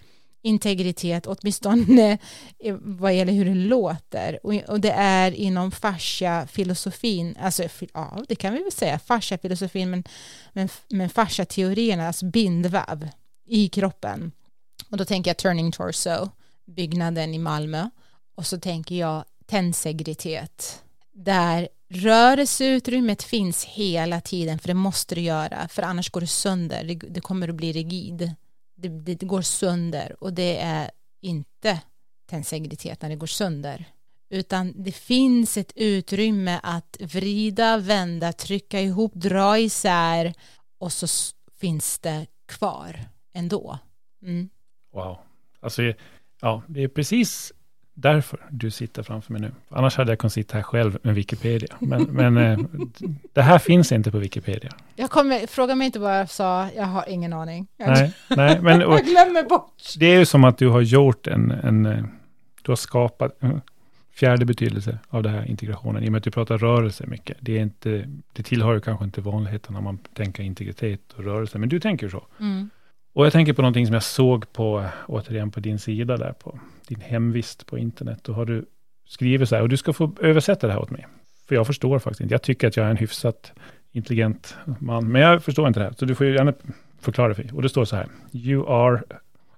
[0.44, 2.17] integritet, åtminstone
[2.82, 4.39] vad gäller hur det låter.
[4.46, 7.63] Och, och det är inom fascia-filosofin, alltså
[7.94, 10.04] ja, det kan vi väl säga, fascia-filosofin, men,
[10.54, 13.10] men, men fascia-teorierna, alltså bindväv
[13.48, 14.32] i kroppen.
[14.89, 16.30] Och då tänker jag Turning Torso,
[16.65, 17.89] byggnaden i Malmö.
[18.41, 25.67] Och så tänker jag tensegritet, där rörelseutrymmet finns hela tiden, för det måste det göra,
[25.67, 28.32] för annars går det sönder, det, det kommer att bli rigid.
[28.75, 31.80] Det, det går sönder och det är inte
[32.30, 33.86] tensegritet när det går sönder.
[34.30, 40.34] Utan det finns ett utrymme att vrida, vända, trycka ihop, dra isär
[40.77, 41.08] och så
[41.60, 42.99] finns det kvar
[43.34, 43.80] ändå.
[44.21, 44.49] Mm.
[44.93, 45.17] Wow,
[45.60, 45.82] alltså
[46.41, 47.54] ja, det är precis
[47.93, 49.51] därför du sitter framför mig nu.
[49.69, 51.75] Annars hade jag kunnat sitta här själv med Wikipedia.
[51.80, 52.60] Men, men eh,
[53.34, 54.71] det här finns inte på Wikipedia.
[54.95, 57.67] Jag kommer, fråga mig inte vad jag sa, jag har ingen aning.
[57.77, 59.84] Jag, nej, nej, men, och, jag glömmer bort.
[59.99, 62.04] Det är ju som att du har gjort en, en eh,
[62.62, 63.62] du har skapat en
[64.12, 67.38] fjärde betydelse av den här integrationen, i och med att du pratar rörelse mycket.
[67.41, 71.58] Det, är inte, det tillhör ju kanske inte vanligheten när man tänker integritet och rörelse,
[71.58, 72.27] men du tänker så.
[72.39, 72.69] Mm.
[73.13, 76.60] Och jag tänker på någonting som jag såg på, återigen på din sida där, på
[76.95, 78.19] din hemvist på internet.
[78.21, 78.65] Då har du
[79.08, 81.08] skrivit så här, och du ska få översätta det här åt mig.
[81.47, 82.34] För jag förstår faktiskt inte.
[82.34, 83.51] Jag tycker att jag är en hyfsat
[83.91, 85.93] intelligent man, men jag förstår inte det här.
[85.99, 86.54] Så du får ju gärna
[86.99, 87.54] förklara det för mig.
[87.54, 89.01] Och det står så här, You are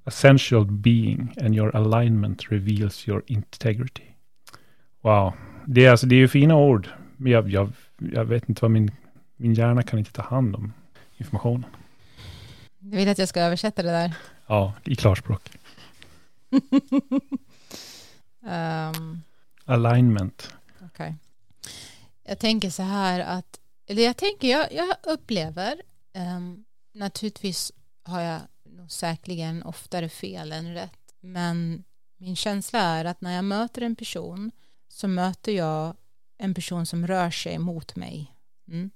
[0.06, 4.04] essential being and your alignment reveals your integrity.
[5.02, 5.34] Wow,
[5.66, 6.88] det är, alltså, det är ju fina ord.
[7.18, 8.92] Men jag, jag, jag vet inte vad min
[9.44, 10.74] min hjärna kan inte ta hand om
[11.18, 11.66] informationen.
[12.80, 14.14] Du vill att jag ska översätta det där?
[14.48, 15.42] Ja, i klarspråk.
[18.42, 19.22] Um,
[19.66, 20.54] Alignment.
[20.86, 21.14] Okay.
[22.24, 25.82] Jag tänker så här att, eller jag tänker, jag, jag upplever,
[26.38, 27.72] um, naturligtvis
[28.04, 31.84] har jag nog säkerligen oftare fel än rätt, men
[32.18, 34.52] min känsla är att när jag möter en person
[34.88, 35.96] så möter jag
[36.38, 38.36] en person som rör sig mot mig.
[38.68, 38.92] Mm.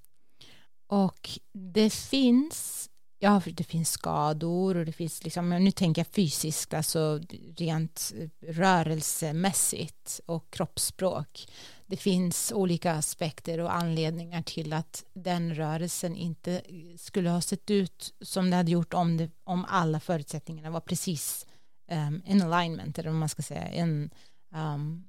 [0.88, 2.87] Och det finns
[3.19, 7.19] ja, det finns skador och det finns liksom, nu tänker jag fysiskt, alltså
[7.58, 8.13] rent
[8.47, 11.47] rörelsemässigt och kroppsspråk.
[11.86, 16.62] Det finns olika aspekter och anledningar till att den rörelsen inte
[16.97, 21.45] skulle ha sett ut som det hade gjort om, det, om alla förutsättningarna var precis
[21.91, 24.10] um, in alignment, eller vad man ska säga, en
[24.56, 25.03] um,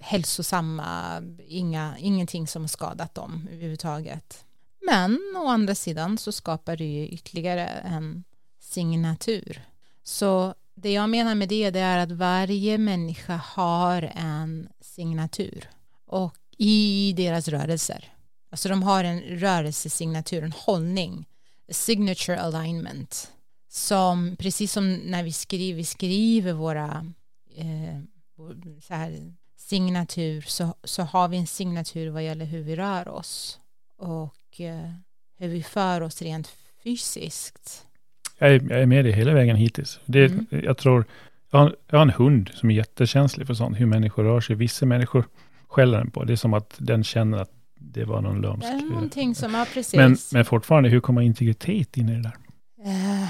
[0.00, 4.44] hälsosamma, inga, ingenting som har skadat dem överhuvudtaget.
[4.86, 8.24] Men å andra sidan så skapar det ju ytterligare en
[8.60, 9.62] signatur.
[10.02, 15.70] Så det jag menar med det, det är att varje människa har en signatur
[16.06, 18.12] och i deras rörelser.
[18.50, 21.28] Alltså de har en rörelsesignatur, en hållning,
[21.68, 23.30] signature alignment
[23.74, 27.12] som precis som när vi skriver, vi skriver våra
[27.56, 28.00] eh,
[28.82, 33.60] så här, signatur så, så har vi en signatur vad gäller hur vi rör oss
[33.98, 34.90] och Eh,
[35.38, 37.86] hur vi för oss rent fysiskt.
[38.38, 40.00] Jag är, jag är med dig hela vägen hittills.
[40.04, 40.46] Det, mm.
[40.50, 41.04] Jag tror,
[41.50, 44.56] jag har, jag har, en hund som är jättekänslig för sånt, hur människor rör sig.
[44.56, 45.24] Vissa människor
[45.68, 46.24] skäller den på.
[46.24, 48.62] Det är som att den känner att det var någon lömsk.
[48.62, 49.96] Det är någonting som, ja precis.
[49.96, 52.36] Men, men fortfarande, hur kommer integritet in i det där?
[52.86, 53.28] Uh,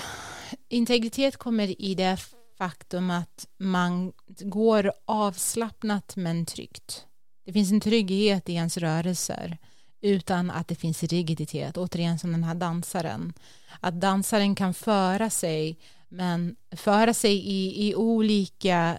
[0.69, 2.17] integritet kommer i det
[2.59, 7.07] faktum att man går avslappnat men tryggt.
[7.45, 9.59] Det finns en trygghet i ens rörelser
[10.05, 11.77] utan att det finns rigiditet.
[11.77, 13.33] Återigen som den här dansaren.
[13.81, 18.99] Att dansaren kan föra sig men föra sig i, i olika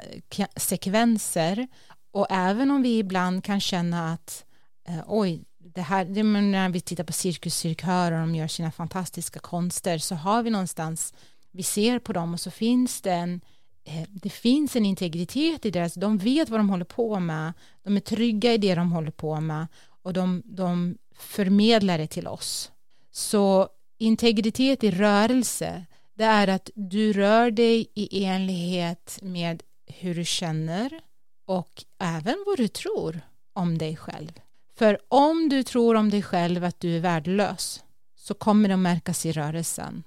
[0.55, 1.67] sekvenser
[2.11, 4.45] och även om vi ibland kan känna att
[4.87, 9.39] eh, oj, det här, det när vi tittar på cirkuscirkörer och de gör sina fantastiska
[9.39, 11.13] konster så har vi någonstans,
[11.51, 13.41] vi ser på dem och så finns det en
[13.83, 17.95] eh, det finns en integritet i deras, de vet vad de håller på med, de
[17.95, 19.67] är trygga i det de håller på med
[20.05, 22.71] och de, de förmedlar det till oss.
[23.11, 30.25] Så integritet i rörelse, det är att du rör dig i enlighet med hur du
[30.25, 31.01] känner
[31.45, 33.21] och även vad du tror
[33.53, 34.31] om dig själv.
[34.77, 37.83] För om du tror om dig själv att du är värdelös
[38.15, 40.03] så kommer det att märkas i rörelsen,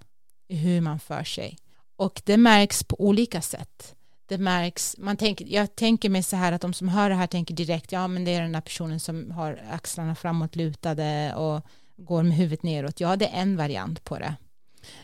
[0.49, 1.59] i hur man för sig.
[1.97, 3.95] Och det märks på olika sätt
[4.29, 7.27] det märks, man tänker, jag tänker mig så här att de som hör det här
[7.27, 11.67] tänker direkt, ja men det är den där personen som har axlarna framåt lutade och
[11.97, 13.01] går med huvudet neråt.
[13.01, 14.35] Ja, det är en variant på det.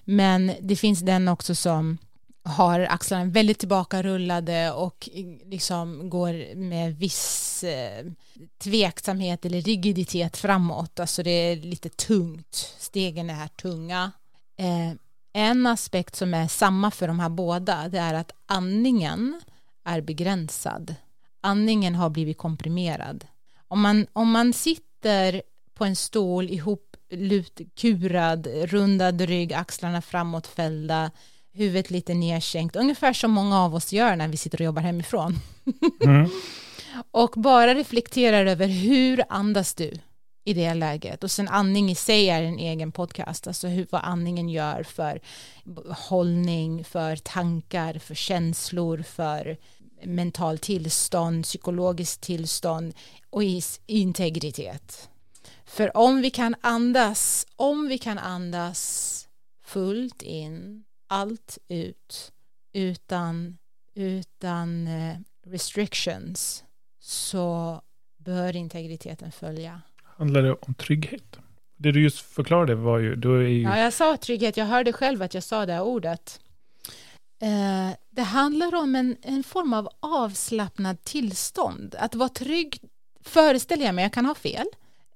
[0.05, 1.99] Men det finns den också som
[2.43, 5.09] har axlarna väldigt tillbakarullade och
[5.45, 8.07] liksom går med viss eh,
[8.59, 11.01] tveksamhet eller rigiditet framåt.
[11.01, 12.75] Alltså det är lite tungt.
[12.79, 14.13] Stegen är här tunga.
[14.57, 14.97] Eh,
[15.37, 19.41] en aspekt som är samma för de här båda det är att andningen
[19.85, 20.95] är begränsad.
[21.41, 23.27] Andningen har blivit komprimerad.
[23.69, 25.43] Om man, om man sitter
[25.75, 26.97] på en stol ihop
[27.81, 31.11] kurad, rundad rygg, axlarna framåtfällda,
[31.53, 35.39] huvudet lite nedsänkt, ungefär som många av oss gör när vi sitter och jobbar hemifrån.
[36.05, 36.31] Mm.
[37.11, 39.99] och bara reflekterar över hur andas du?
[40.45, 41.25] I det läget.
[41.25, 45.21] Och sen andning i sig är en egen podcast, alltså hur, vad andningen gör för
[46.09, 49.57] hållning, för tankar, för känslor, för
[50.05, 52.95] mental tillstånd, psykologiskt tillstånd
[53.31, 53.43] och
[53.87, 55.09] integritet.
[55.65, 59.29] För om vi kan andas, om vi kan andas
[59.65, 62.33] fullt in, allt ut,
[62.73, 63.59] utan,
[63.95, 66.65] utan eh, restrictions,
[67.01, 67.81] så
[68.17, 69.83] bör integriteten följa
[70.17, 71.39] handlar det om trygghet.
[71.77, 73.17] Det du just förklarade var ju...
[73.17, 73.63] Då är ju...
[73.63, 74.57] Ja, jag sa trygghet.
[74.57, 76.41] Jag hörde själv att jag sa det ordet.
[77.43, 81.95] Eh, det handlar om en, en form av avslappnad tillstånd.
[81.99, 82.79] Att vara trygg,
[83.25, 84.67] föreställer jag mig, jag kan ha fel,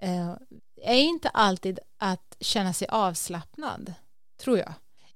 [0.01, 0.35] eh,
[0.83, 3.95] är inte alltid att känna sig avslappnad,
[4.41, 4.73] tror jag.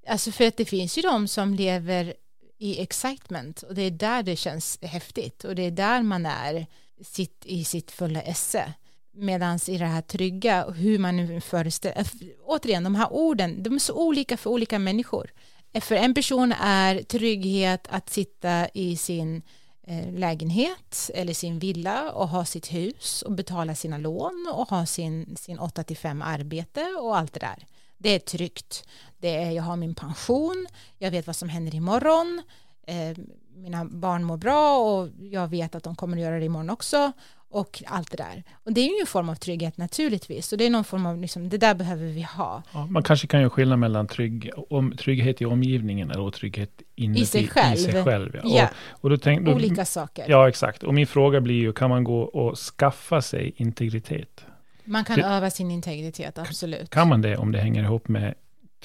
[0.07, 2.13] Alltså för att det finns ju de som lever
[2.57, 6.67] i excitement och det är där det känns häftigt och det är där man är
[7.01, 8.73] sitt, i sitt fulla esse.
[9.15, 12.07] Medan i det här trygga, hur man nu föreställer, eh,
[12.45, 15.31] återigen de här orden, de är så olika för olika människor.
[15.73, 19.41] Eh, för en person är trygghet att sitta i sin
[19.83, 24.85] eh, lägenhet eller sin villa och ha sitt hus och betala sina lån och ha
[24.85, 27.65] sin, sin 8 5 arbete och allt det där.
[27.97, 28.87] Det är tryggt.
[29.17, 32.41] Det är, jag har min pension, jag vet vad som händer imorgon,
[32.87, 33.17] eh,
[33.55, 37.11] mina barn mår bra och jag vet att de kommer att göra det imorgon också
[37.53, 38.43] och allt det där.
[38.53, 40.51] Och det är ju en form av trygghet naturligtvis.
[40.51, 42.63] Och det är någon form av, liksom, det där behöver vi ha.
[42.73, 47.21] Ja, man kanske kan göra skillnad mellan trygg, om, trygghet i omgivningen eller trygghet inuti,
[47.21, 47.75] I sig själv.
[47.75, 48.41] I sig själv ja.
[48.45, 48.67] ja.
[48.89, 50.25] Och, och då tänk, då, Olika saker.
[50.27, 50.83] Ja, exakt.
[50.83, 54.45] Och min fråga blir ju, kan man gå och skaffa sig integritet?
[54.83, 56.89] Man kan det, öva sin integritet, absolut.
[56.89, 58.33] Kan man det om det hänger ihop med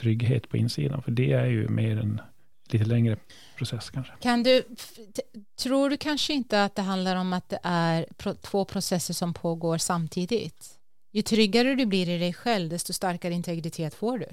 [0.01, 1.03] trygghet på insidan?
[1.03, 2.21] För det är ju mer en
[2.73, 3.17] lite längre
[3.57, 4.13] process kanske.
[4.21, 4.65] Kan du,
[5.59, 8.07] tror du kanske inte att det handlar om att det är
[8.43, 10.75] två processer som pågår samtidigt?
[11.13, 14.27] Ju tryggare du blir i dig själv, desto starkare integritet får du.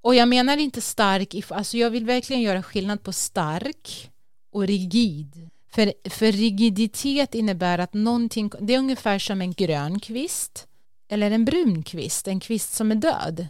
[0.00, 4.10] Och jag menar inte stark, alltså jag vill verkligen göra skillnad på stark
[4.52, 5.50] och rigid.
[5.70, 10.66] För, för rigiditet innebär att någonting, det är ungefär som en grön kvist
[11.08, 13.46] eller en brun kvist, en kvist som är död.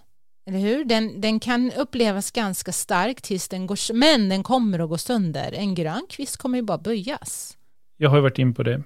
[0.46, 0.84] Eller hur?
[0.84, 5.52] Den, den kan upplevas ganska stark tills den går, men den kommer att gå sönder.
[5.52, 7.58] En grön kvist kommer ju bara böjas.
[7.96, 8.82] Jag har ju varit in på det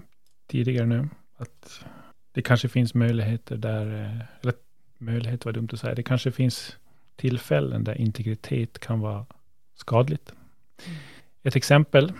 [0.46, 1.84] tidigare nu, att
[2.32, 4.54] det kanske finns möjligheter där, eh, eller
[4.98, 6.76] möjligheter var dumt att säga, det kanske finns
[7.16, 9.26] tillfällen där integritet kan vara
[9.74, 10.32] skadligt.
[10.86, 10.98] Mm.
[11.42, 12.12] Ett exempel,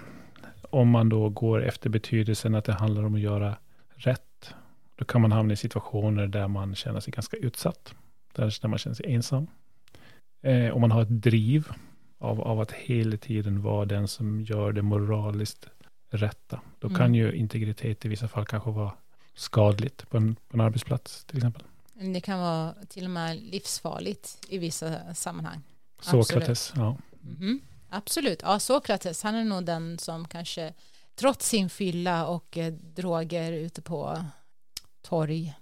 [0.70, 3.56] om man då går efter betydelsen att det handlar om att göra
[3.94, 4.54] rätt,
[4.96, 7.94] då kan man hamna i situationer där man känner sig ganska utsatt
[8.34, 9.46] där man känner sig ensam.
[10.42, 11.68] Eh, om man har ett driv
[12.18, 15.68] av, av att hela tiden vara den som gör det moraliskt
[16.10, 16.60] rätta.
[16.78, 16.98] Då mm.
[16.98, 18.92] kan ju integritet i vissa fall kanske vara
[19.34, 21.62] skadligt på en, på en arbetsplats till exempel.
[22.14, 25.62] Det kan vara till och med livsfarligt i vissa sammanhang.
[26.00, 26.96] Sokrates, ja.
[27.22, 27.60] Mm.
[27.88, 30.74] Absolut, ja Sokrates, han är nog den som kanske
[31.14, 34.24] trots sin fylla och eh, droger ute på
[35.02, 35.54] torg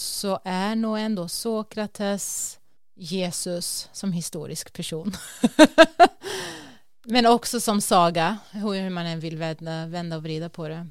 [0.00, 2.58] så är nog ändå Sokrates
[2.96, 5.12] Jesus som historisk person.
[7.04, 10.88] Men också som saga, hur man än vill vända, vända och vrida på det.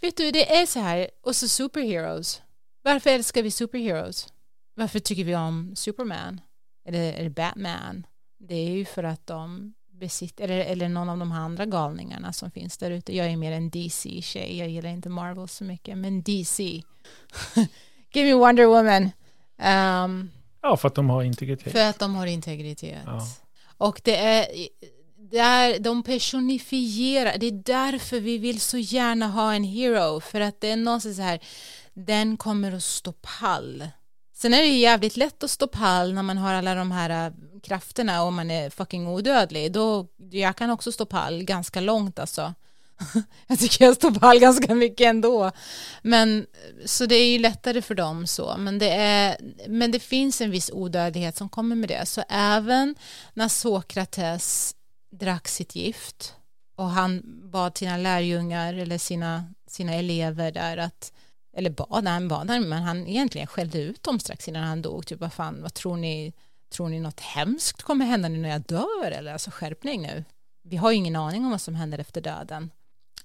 [0.00, 2.42] Vet du, det är så här, och så superheroes.
[2.82, 4.28] Varför älskar vi superheroes?
[4.74, 6.40] Varför tycker vi om Superman?
[6.88, 8.06] Eller, eller Batman?
[8.38, 12.50] Det är ju för att de besitter, eller, eller någon av de andra galningarna som
[12.50, 13.16] finns där ute.
[13.16, 16.82] Jag är mer en DC-tjej, jag gillar inte Marvel så mycket, men DC.
[18.16, 19.02] Give me Wonder Woman.
[20.04, 20.30] Um,
[20.62, 21.72] ja, för att de har integritet.
[21.72, 23.02] För att de har integritet.
[23.06, 23.20] Ja.
[23.78, 24.46] Och det är,
[25.30, 30.40] det är, de personifierar, det är därför vi vill så gärna ha en hero, för
[30.40, 31.40] att det är någonstans så här,
[31.94, 33.88] den kommer att stå pall.
[34.34, 37.26] Sen är det ju jävligt lätt att stå pall när man har alla de här
[37.26, 39.72] äh, krafterna och man är fucking odödlig.
[39.72, 42.54] Då, jag kan också stå pall ganska långt alltså.
[43.46, 45.50] jag tycker jag står pall ganska mycket ändå.
[46.02, 46.46] Men,
[46.84, 48.54] så det är ju lättare för dem så.
[48.58, 49.36] Men det, är,
[49.68, 52.06] men det finns en viss odödlighet som kommer med det.
[52.06, 52.94] Så även
[53.34, 54.74] när Sokrates
[55.10, 56.34] drack sitt gift
[56.76, 61.12] och han bad sina lärjungar eller sina, sina elever där att
[61.56, 65.06] eller bad, han bad men han egentligen skällde ut dem strax innan han dog.
[65.06, 66.32] Typ vad fan, vad tror ni,
[66.72, 69.10] tror ni något hemskt kommer hända nu när jag dör?
[69.10, 70.24] Eller alltså skärpning nu.
[70.62, 72.70] Vi har ju ingen aning om vad som händer efter döden.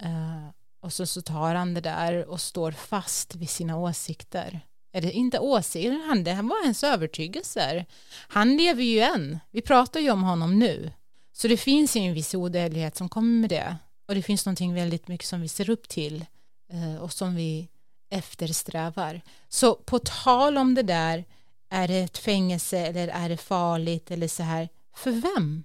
[0.06, 0.50] Uh,
[0.82, 4.62] och så, så tar han det där och står fast vid sina åsikter.
[4.94, 7.86] Eller inte åsikter, han, det var hans övertygelser.
[8.28, 9.40] Han lever ju än.
[9.52, 10.92] Vi pratar ju om honom nu.
[11.34, 13.76] Så det finns en viss odödlighet som kommer med det.
[14.08, 16.26] Och det finns någonting väldigt mycket som vi ser upp till
[16.74, 17.68] uh, och som vi
[18.10, 19.22] eftersträvar.
[19.50, 21.26] Så på tal om det där,
[21.70, 25.64] är det ett fängelse eller är det farligt eller så här, för vem?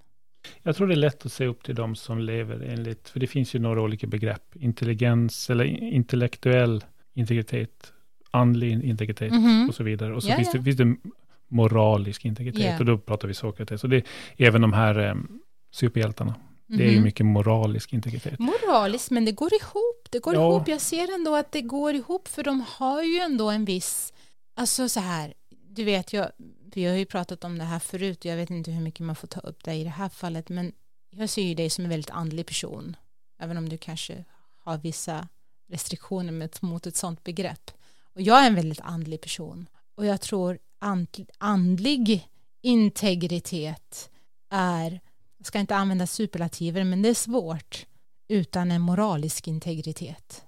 [0.62, 3.26] Jag tror det är lätt att se upp till de som lever enligt, för det
[3.26, 7.92] finns ju några olika begrepp, intelligens eller intellektuell integritet,
[8.30, 9.68] andlig integritet mm -hmm.
[9.68, 10.14] och så vidare.
[10.14, 10.58] Och så ja, finns, ja.
[10.58, 10.96] Det, finns det
[11.48, 12.78] moralisk integritet yeah.
[12.78, 13.84] och då pratar vi Sokrates.
[13.84, 15.40] Och det även de här um,
[15.72, 16.34] superhjältarna.
[16.68, 17.04] Det är ju mhm.
[17.04, 18.38] mycket moralisk integritet.
[18.38, 20.08] Moraliskt, men det går ihop.
[20.10, 20.50] Det går ja.
[20.50, 20.68] ihop.
[20.68, 24.12] Jag ser ändå att det går ihop, för de har ju ändå en viss,
[24.54, 25.34] alltså så här,
[25.68, 26.28] du vet, jag,
[26.76, 29.16] vi har ju pratat om det här förut och jag vet inte hur mycket man
[29.16, 30.72] får ta upp det i det här fallet men
[31.10, 32.96] jag ser ju dig som en väldigt andlig person
[33.38, 34.24] även om du kanske
[34.58, 35.28] har vissa
[35.68, 37.70] restriktioner mot ett sånt begrepp.
[38.14, 40.58] Och jag är en väldigt andlig person och jag tror
[41.38, 42.28] andlig
[42.62, 44.10] integritet
[44.50, 45.00] är
[45.36, 47.86] jag ska inte använda superlativer men det är svårt
[48.28, 50.44] utan en moralisk integritet.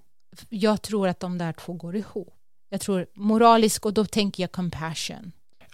[0.49, 2.35] Jag tror att de där två går ihop.
[2.69, 5.31] Jag tror moralisk och då tänker jag compassion.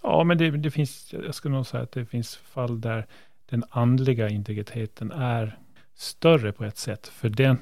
[0.08, 3.06] Ja, men det, det, finns, jag skulle nog säga att det finns fall där
[3.49, 5.58] den andliga integriteten är
[5.95, 7.08] större på ett sätt.
[7.08, 7.58] För den,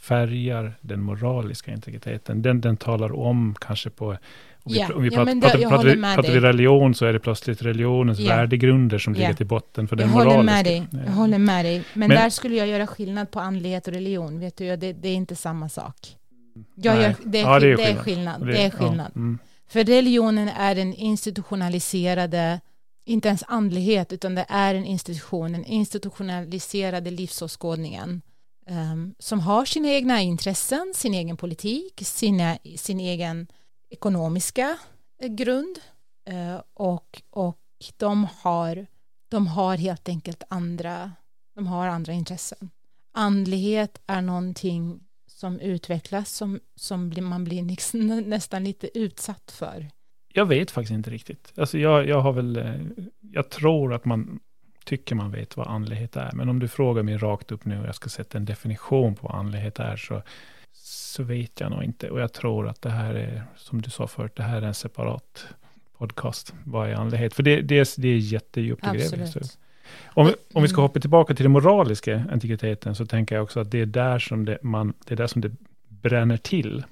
[0.00, 2.42] färgar den moraliska integriteten.
[2.42, 4.16] Den, den talar om kanske på
[4.62, 7.06] om vi, Ja, om vi ja, pratar, det- pratar, pratar, vi, pratar vi religion så
[7.06, 8.36] är det plötsligt religionens Ja.
[8.36, 9.18] värdegrunder som Ja.
[9.20, 10.54] ligger till botten för Jag den håller moraliska.
[10.54, 10.86] med dig.
[10.90, 11.10] Jag Ja.
[11.10, 11.84] håller med dig.
[11.94, 14.40] Men, Men- där skulle jag göra skillnad på andlighet och religion.
[14.40, 15.96] Vet du, det, det är inte samma sak.
[16.74, 18.36] Jag gör, det, är, Ja, det är skill- det är skillnad.
[18.36, 18.46] skillnad.
[18.46, 19.10] Det är skillnad.
[19.14, 19.38] Ja, mm.
[19.68, 22.60] För religionen är den institutionaliserade,
[23.04, 28.22] inte ens andlighet, utan det är en institution, den institutionaliserade livsåskådningen
[28.70, 33.46] um, som har sina egna intressen, sin egen politik, sina, sin egen
[33.90, 34.78] ekonomiska
[35.22, 35.78] eh, grund
[36.30, 37.58] uh, och, och
[37.96, 38.86] de, har,
[39.28, 41.12] de har helt enkelt andra,
[41.54, 42.70] de har andra intressen.
[43.12, 45.00] Andlighet är någonting
[45.38, 49.88] som utvecklas som, som man blir liksom nästan lite utsatt för.
[50.32, 51.52] Jag vet faktiskt inte riktigt.
[51.56, 52.74] Alltså jag, jag har väl, eh,
[53.20, 54.40] jag tror att man
[54.84, 56.32] tycker man vet vad andlighet är.
[56.32, 59.26] Men om du frågar mig rakt upp nu och jag ska sätta en definition på
[59.28, 60.22] vad andlighet är så,
[60.72, 62.10] så vet jag nog inte.
[62.10, 64.74] Och jag tror att det här är, som du sa förut, det här är en
[64.74, 65.46] separat
[65.98, 66.54] podcast.
[66.64, 67.34] Vad är andlighet?
[67.34, 68.96] För det, det, är, det är jättedjupt att
[70.06, 70.82] Om, vi- om vi ska Mm.
[70.88, 74.44] hoppa tillbaka till den moraliska integriteten så tänker jag också att det är där som
[74.44, 75.50] det, man, det, är där som det
[75.88, 76.84] bränner till.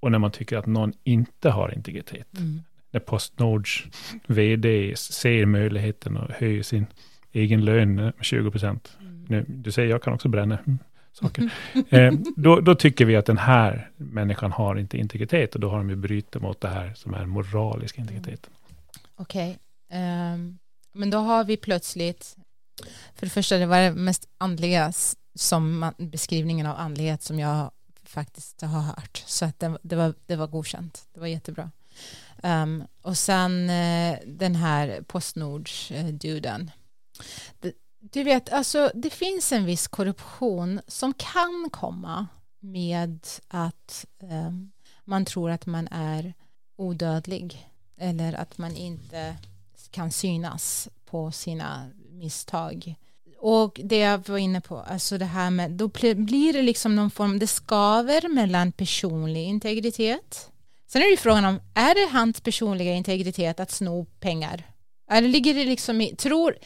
[0.00, 2.60] Och när man tycker att någon inte har integritet Mm.
[2.90, 3.84] när Postnords
[4.26, 6.86] vd ser möjligheten att höja sin
[7.32, 8.96] egen lön med 20 procent.
[9.28, 10.78] Nu, du säger jag kan också bränna mm,
[11.12, 11.50] saker.
[11.90, 15.78] Eh, då, då tycker vi att den här människan har inte integritet och då har
[15.78, 18.50] de ju brutit mot det här som är moralisk integritet.
[19.16, 19.58] Okej,
[19.92, 20.58] ehm,
[20.94, 22.36] men då har vi plötsligt,
[23.14, 24.92] för det första det var det mest andliga
[25.34, 27.70] som man, beskrivningen av andlighet som jag
[28.04, 31.70] faktiskt har hört, så att det, det, var, det var godkänt, det var jättebra.
[32.42, 36.70] Um, och sen uh, den här Postnords-duden.
[38.00, 42.26] Du vet, alltså det finns en viss korruption som kan komma
[42.60, 44.72] med att um,
[45.04, 46.34] man tror att man är
[46.76, 49.36] odödlig eller att man inte
[49.94, 52.94] kan synas på sina misstag.
[53.38, 57.10] Och det jag var inne på, alltså det här med, då blir det liksom någon
[57.10, 60.50] form, det skaver mellan personlig integritet.
[60.86, 64.62] Sen är det ju frågan om, är det hans personliga integritet att sno pengar?
[65.10, 66.58] Eller ligger det liksom i, tror,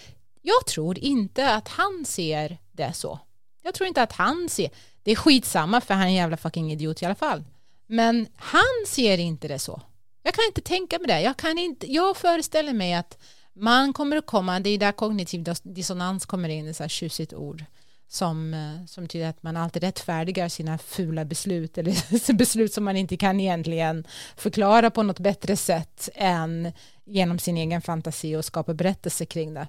[0.42, 3.18] jag tror inte att han ser det så.
[3.62, 4.70] Jag tror inte att han ser,
[5.02, 7.44] det är skitsamma för han är en jävla fucking idiot i alla fall.
[7.86, 9.80] Men han ser inte det så.
[10.28, 11.20] Jag kan inte tänka mig det.
[11.20, 13.18] Jag, kan inte, jag föreställer mig att
[13.54, 17.32] man kommer att komma, det är där kognitiv dissonans kommer in, ett så här tjusigt
[17.32, 17.64] ord
[18.08, 22.96] som, eh, som betyder att man alltid rättfärdigar sina fula beslut eller beslut som man
[22.96, 24.06] inte kan egentligen
[24.36, 26.72] förklara på något bättre sätt än
[27.04, 29.66] genom sin egen fantasi och skapa berättelser kring det.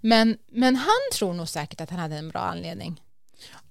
[0.00, 3.02] Men, men han tror nog säkert att han hade en bra anledning.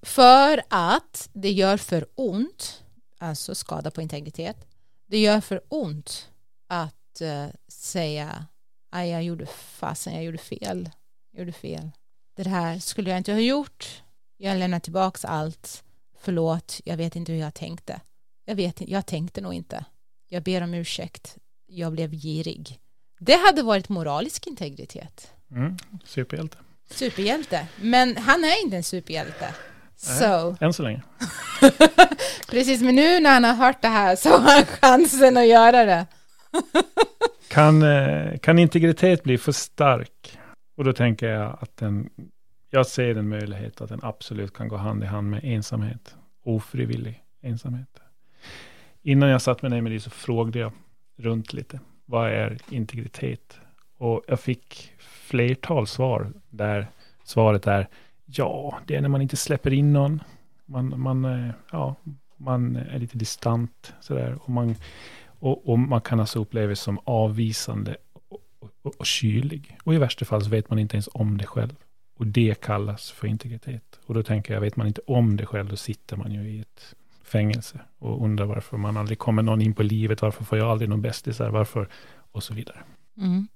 [0.02, 2.82] För att det gör för ont,
[3.18, 4.66] alltså skada på integritet,
[5.06, 6.30] det gör för ont
[6.68, 8.46] att eh, säga
[8.90, 10.90] aj jag gjorde fasen, jag gjorde fel,
[11.32, 11.90] jag gjorde fel.
[12.36, 14.02] Det här skulle jag inte ha gjort.
[14.36, 15.84] Jag lämnar tillbaks allt.
[16.18, 18.00] Förlåt, jag vet inte hur jag tänkte.
[18.44, 19.84] Jag vet jag tänkte nog inte.
[20.28, 21.36] Jag ber om ursäkt.
[21.66, 22.80] Jag blev girig.
[23.18, 25.32] Det hade varit moralisk integritet.
[25.50, 26.58] Mm, superhjälte.
[26.90, 27.66] Superhjälte.
[27.80, 29.54] Men han är inte en superhjälte.
[29.96, 31.02] Så, Än så länge.
[32.50, 35.84] precis, men nu när han har hört det här så har han chansen att göra
[35.84, 36.06] det.
[37.48, 40.38] Kan, eh, kan integritet bli för stark?
[40.76, 42.10] Och då tänker jag att den,
[42.70, 46.16] jag ser en möjlighet att den absolut kan gå hand i hand med ensamhet.
[46.44, 48.00] Ofrivillig ensamhet.
[49.02, 50.72] Innan jag satt mig ner med det så frågade jag
[51.16, 51.80] runt lite.
[52.04, 53.58] Vad är integritet?
[53.98, 56.86] Och jag fick flertal svar där
[57.24, 57.88] svaret är
[58.26, 60.22] ja, det är när man inte släpper in någon.
[60.66, 61.94] Man, man, eh, ja,
[62.36, 64.38] man är lite distant sådär.
[64.42, 64.74] Och man,
[65.26, 67.96] och, och man kan alltså upplevas som avvisande
[68.28, 68.40] och,
[68.82, 69.78] och, och kylig.
[69.84, 71.74] Och i värsta fall så vet man inte ens om det själv.
[72.16, 74.00] Och det kallas för integritet.
[74.06, 76.60] Och då tänker jag, vet man inte om det själv, då sitter man ju i
[76.60, 76.94] ett
[77.24, 80.88] fängelse och undrar varför man aldrig kommer någon in på livet, varför får jag aldrig
[80.90, 81.88] någon bästisar, varför,
[82.32, 82.78] och så vidare.
[83.16, 83.48] Mm.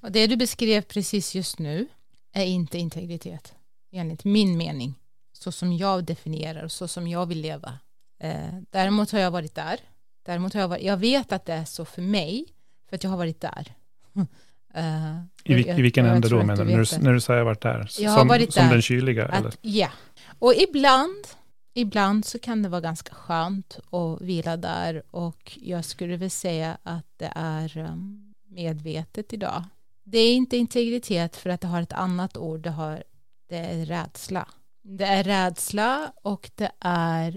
[0.00, 1.86] Och det du beskrev precis just nu
[2.32, 3.54] är inte integritet,
[3.92, 4.94] enligt min mening,
[5.32, 7.78] så som jag definierar och så som jag vill leva.
[8.20, 9.80] Eh, däremot har jag varit där.
[10.26, 12.46] Däremot har jag varit, jag vet att det är så för mig,
[12.88, 13.74] för att jag har varit där.
[14.74, 16.76] Eh, I, vil- jag- i vilken ände då menar du?
[16.76, 17.88] När, när du säger varit där?
[17.98, 18.72] Jag som, varit som där.
[18.72, 19.28] den kyliga?
[19.28, 19.48] eller?
[19.48, 19.90] Att, ja,
[20.38, 21.26] och ibland,
[21.74, 26.78] ibland så kan det vara ganska skönt att vila där och jag skulle väl säga
[26.82, 29.64] att det är um, medvetet idag.
[30.04, 33.02] Det är inte integritet för att det har ett annat ord, det, har,
[33.48, 34.48] det är rädsla.
[34.82, 37.36] Det är rädsla och det är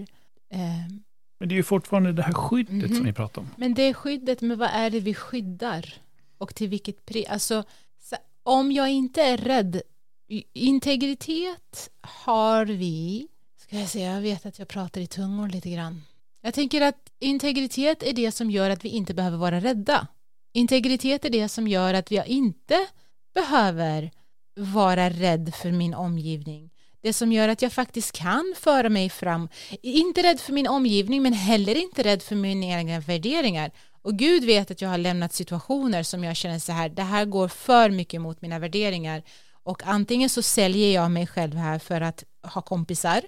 [0.50, 0.58] eh,
[1.40, 2.96] Men det är ju fortfarande det här skyddet Mhm.
[2.96, 3.48] som vi pratar om.
[3.56, 5.94] Men det är skyddet, men vad är det vi skyddar?
[6.38, 7.26] Och till vilket pris?
[7.28, 7.64] Alltså,
[8.00, 9.82] så, om jag inte är rädd,
[10.54, 16.02] integritet har vi, ska jag säga, jag vet att jag pratar i tungor lite grann.
[16.40, 20.06] Jag tänker att integritet är det som gör att vi inte behöver vara rädda.
[20.52, 22.86] Integritet är det som gör att vi inte
[23.34, 24.10] behöver
[24.56, 26.70] vara rädd för min omgivning.
[27.02, 29.48] Det som gör att jag faktiskt kan föra mig fram.
[29.82, 33.70] Inte rädd för min omgivning men heller inte rädd för mina egna värderingar.
[34.02, 37.24] Och Gud vet att jag har lämnat situationer som jag känner så här, det här
[37.24, 39.22] går för mycket mot mina värderingar.
[39.62, 43.22] Och antingen så säljer jag mig själv här för att ha kompisar,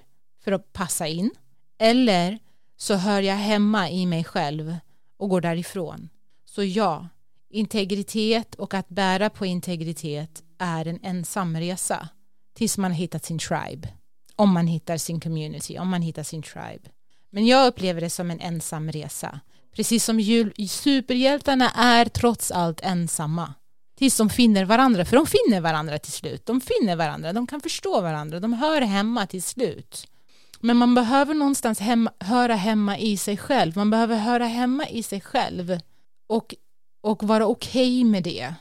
[0.45, 1.31] för att passa in.
[1.79, 2.39] Eller
[2.77, 4.77] så hör jag hemma i mig själv
[5.17, 6.09] och går därifrån.
[6.45, 7.09] Så ja,
[7.51, 12.09] integritet och att bära på integritet är en ensamresa,
[12.55, 13.89] tills man har hittat sin tribe.
[14.37, 16.91] Om man hittar sin community, om man hittar sin tribe.
[17.31, 19.41] Men jag upplever det som en ensamresa.
[19.77, 23.55] Precis som jul, superhjältarna är trots allt ensamma.
[23.99, 26.47] Tills de finner varandra, för de finner varandra till slut.
[26.47, 30.07] De finner varandra, de kan förstå varandra, de hör hemma till slut.
[30.61, 33.77] Men man behöver någonstans hemma, höra hemma i sig själv.
[33.77, 35.79] Man behöver höra hemma i sig själv
[36.27, 36.55] och,
[37.03, 38.55] och vara okej med det.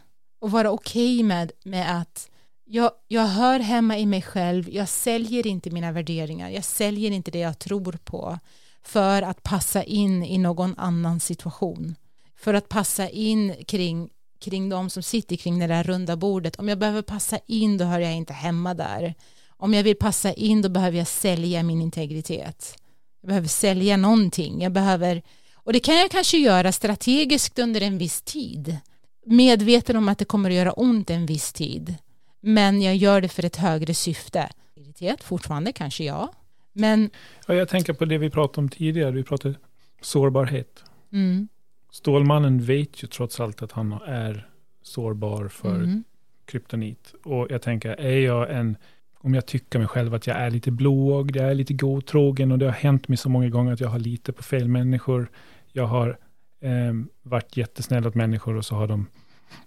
[0.43, 2.29] Och vara okej med, med att
[2.65, 7.31] jag, jag hör hemma i mig själv, jag säljer inte mina värderingar, jag säljer inte
[7.31, 8.39] det jag tror på
[8.81, 11.95] för att passa in i någon annan situation.
[12.35, 16.55] För att passa in kring, kring de som sitter kring det där runda bordet.
[16.55, 19.13] Om jag behöver passa in då hör jag inte hemma där.
[19.47, 22.75] Om jag vill passa in då behöver jag sälja min integritet.
[23.21, 24.61] Jag behöver sälja någonting.
[24.61, 25.21] Jag behöver,
[25.55, 28.79] och det kan jag kanske göra strategiskt under en viss tid.
[29.25, 31.95] Medveten om att det kommer att göra ont en viss tid.
[32.41, 34.49] Men jag gör det för ett högre syfte.
[34.75, 36.33] Integritet fortfarande kanske ja.
[36.73, 37.09] Men
[37.47, 39.11] Ja, jag tänker på det vi pratade om tidigare.
[39.11, 39.55] Vi pratade
[40.01, 40.83] sårbarhet.
[41.11, 41.47] mm,
[41.91, 44.47] Stålmannen vet ju trots allt att han är
[44.81, 46.03] sårbar för mm,
[46.45, 47.13] kryptonit.
[47.23, 48.77] Och jag tänker, är jag en,
[49.17, 52.59] om jag tycker mig själv att jag är lite blåögd, jag är lite godtrogen och
[52.59, 55.31] det har hänt mig så många gånger att jag har lite på fel människor.
[55.71, 56.17] Jag har
[56.63, 59.07] eh, varit jättesnäll åt människor och så har de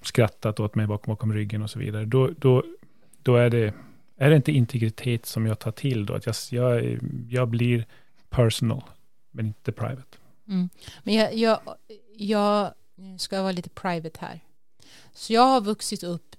[0.02, 2.04] skrattat åt mig bakom, bakom ryggen och så vidare.
[2.04, 2.62] Då, då,
[3.22, 3.74] då är det,
[4.16, 6.14] är det inte integritet som jag tar till då?
[6.14, 7.86] Att jag, jag, jag blir
[8.28, 8.82] personal,
[9.30, 10.18] men inte private.
[10.48, 10.68] mm.
[11.02, 11.60] Men jag, jag,
[12.16, 12.72] jag
[13.18, 14.40] ska vara lite private här.
[15.12, 16.36] Så jag har vuxit upp,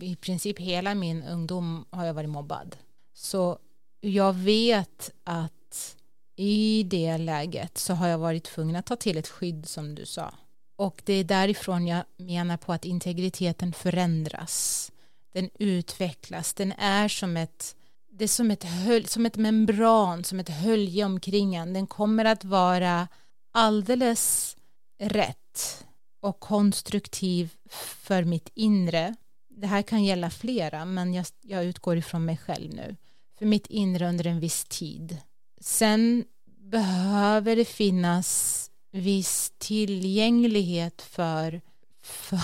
[0.00, 2.76] i princip hela min ungdom har jag varit mobbad.
[3.14, 3.58] Så
[4.00, 5.96] jag vet att
[6.40, 10.06] i det läget så har jag varit tvungen att ta till ett skydd som du
[10.06, 10.34] sa.
[10.76, 14.92] Och det är därifrån jag menar på att integriteten förändras.
[15.32, 17.76] Den utvecklas, den är som ett
[18.12, 21.72] det är som ett, höl, som ett membran, som ett hölje omkring en.
[21.72, 23.08] Den kommer att vara
[23.52, 24.56] alldeles
[24.98, 25.84] rätt
[26.20, 27.54] och konstruktiv
[28.00, 29.14] för mitt inre.
[29.48, 32.96] Det här kan gälla flera, men jag, jag utgår ifrån mig själv nu.
[33.38, 35.18] För mitt inre under en viss tid.
[35.60, 36.24] Sen
[36.70, 41.60] behöver det finnas viss tillgänglighet för,
[42.02, 42.40] för,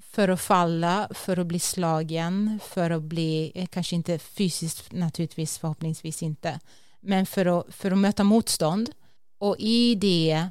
[0.00, 5.58] för att falla, för att bli slagen, för att bli, eh, kanske inte fysiskt naturligtvis,
[5.58, 6.60] förhoppningsvis inte,
[7.00, 8.90] men för att, för att möta motstånd.
[9.38, 10.48] Och i det,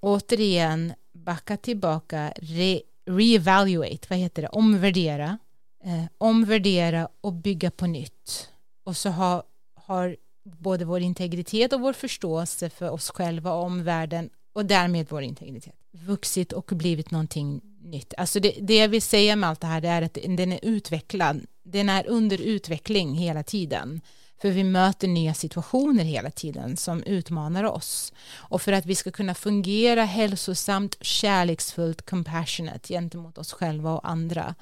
[0.00, 5.38] återigen, backa tillbaka, re, reevaluate, vad heter det, omvärdera,
[5.84, 8.48] eh, omvärdera och bygga på nytt.
[8.84, 9.42] Och så ha,
[9.74, 10.16] har
[10.58, 15.74] både vår integritet och vår förståelse för oss själva och omvärlden och därmed vår integritet
[15.92, 18.14] vuxit och blivit någonting nytt.
[18.16, 20.60] Alltså det, det jag vill säga med allt det här det är att den är
[20.62, 21.46] utvecklad.
[21.64, 24.00] Den är under utveckling hela tiden.
[24.40, 28.12] För vi möter nya situationer hela tiden som utmanar oss.
[28.34, 34.54] Och för att vi ska kunna fungera hälsosamt, kärleksfullt, compassionate gentemot oss själva och andra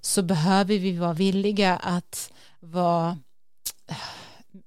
[0.00, 3.18] så behöver vi vara villiga att vara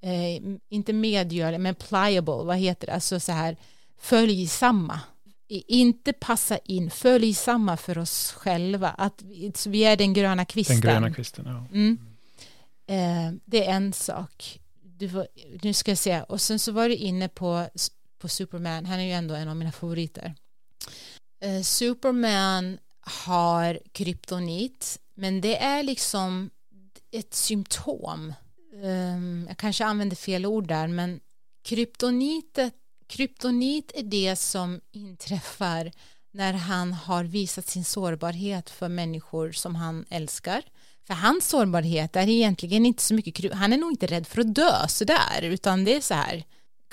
[0.01, 3.57] eh, inte medgörliga men pliable, vad heter det, alltså så här
[3.99, 4.99] följsamma
[5.47, 8.89] inte passa in, följsamma för oss själva.
[8.89, 9.23] Att
[9.65, 10.81] vi, är den gröna kvisten.
[10.81, 11.77] Den gröna kvisten, ja.
[11.77, 11.99] Mm.
[12.87, 14.59] Eh, det är en sak.
[15.11, 15.27] Var,
[15.61, 16.21] nu ska jag se.
[16.21, 17.67] Och sen så var du inne på,
[18.19, 18.85] på Superman.
[18.85, 20.35] Han är ju ändå en av mina favoriter.
[21.41, 24.99] Eh, Superman har kryptonit.
[25.15, 26.49] Men det är liksom
[27.11, 28.33] ett symptom.
[28.81, 30.87] Um, jag kanske använder fel ord där.
[30.87, 31.19] Men
[31.63, 32.73] kryptonitet
[33.07, 35.91] kryptonit är det som inträffar
[36.31, 40.63] när han har visat sin sårbarhet för människor som han älskar,
[41.07, 44.55] För hans sårbarhet är egentligen inte så mycket, han är nog inte rädd för att
[44.55, 46.43] dö sådär, utan det är så här,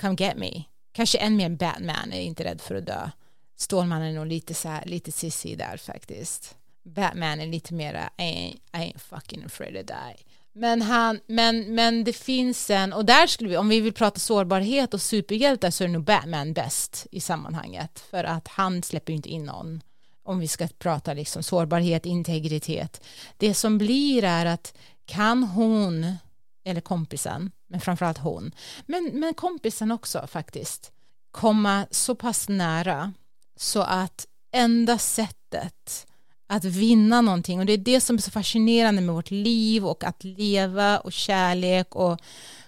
[0.01, 0.63] come get me.
[0.91, 3.09] Kanske än mer Batman är inte rädd för att dö.
[3.57, 6.55] Stålmannen är nog lite så här, lite sissy där faktiskt.
[6.83, 10.23] Batman är lite mera, I ain't, I ain't fucking afraid to die.
[10.53, 14.19] Men, han, men, men det finns en, och där skulle vi, om vi vill prata
[14.19, 17.99] sårbarhet och superhjältar så är nog Batman bäst i sammanhanget.
[17.99, 19.81] För att han släpper ju inte in någon.
[20.23, 23.03] Om vi ska prata liksom sårbarhet, integritet.
[23.37, 26.15] Det som blir är att kan hon,
[26.63, 28.51] eller kompisen, men framförallt hon,
[28.85, 30.91] men, men kompisen också faktiskt,
[31.31, 33.13] komma så pass nära
[33.55, 36.07] så att enda sättet
[36.51, 40.03] att vinna någonting och det är det som är så fascinerande med vårt liv och
[40.03, 42.21] att leva och kärlek och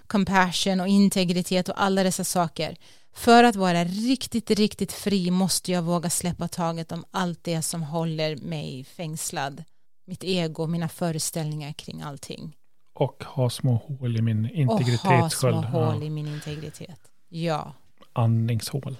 [0.06, 2.76] compassion och integritet och alla dessa saker.
[3.12, 7.82] För att vara riktigt, riktigt fri måste jag våga släppa taget om allt det som
[7.82, 9.64] håller mig fängslad.
[10.06, 12.56] Mitt ego, mina föreställningar kring allting.
[12.94, 15.04] Och ha små hål i min integritet.
[15.04, 17.00] Och ha små hål i min integritet.
[17.28, 17.72] Ja.
[18.12, 18.96] Andningshål.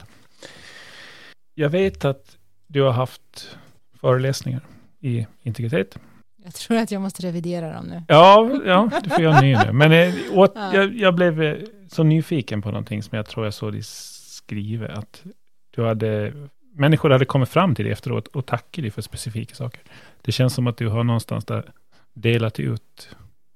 [1.55, 3.57] Jag vet att du har haft
[4.01, 4.63] föreläsningar
[5.05, 5.99] i integritet.
[6.45, 8.03] Jag tror att jag måste revidera dem nu.
[8.09, 9.73] Ja, ja du får göra en ny nu.
[9.73, 10.75] Men eh, åt, ja.
[10.75, 11.57] jag, jag, blev eh,
[11.89, 14.89] så nyfiken på någonting som jag tror jag såg dig skriva.
[14.89, 15.23] Att
[15.71, 16.33] du hade,
[16.75, 19.81] människor hade kommit fram till dig efteråt och tackat dig för specifika saker.
[20.23, 21.73] Det känns som att du har någonstans där
[22.15, 23.09] delat ut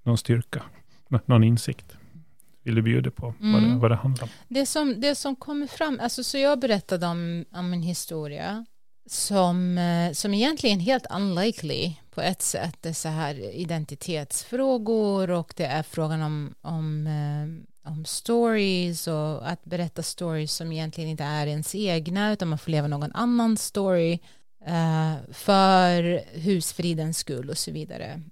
[0.04, 0.62] någon styrka,
[1.24, 1.96] någon insikt.
[2.62, 3.52] Vill du bjuda på mm.
[3.52, 3.80] vad, det, mm.
[3.80, 4.30] vad det handlar om?
[4.48, 8.66] Det som, det som kommer fram, alltså så jag berättade om, om en historia
[9.10, 12.76] som, eh, som egentligen är helt unlikely på ett sätt.
[12.80, 19.50] Det är så här identitetsfrågor och det är frågan om, om, eh, om stories och
[19.50, 23.56] att berätta stories som egentligen inte är ens egna utan man får leva någon annan
[23.56, 24.18] story
[24.66, 28.22] eh, för husfridens skull och så vidare.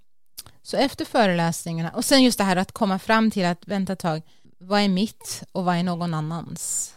[0.63, 3.99] Så efter föreläsningarna och sen just det här att komma fram till att vänta ett
[3.99, 4.23] tag,
[4.59, 6.93] vad är mitt och vad är någon annans?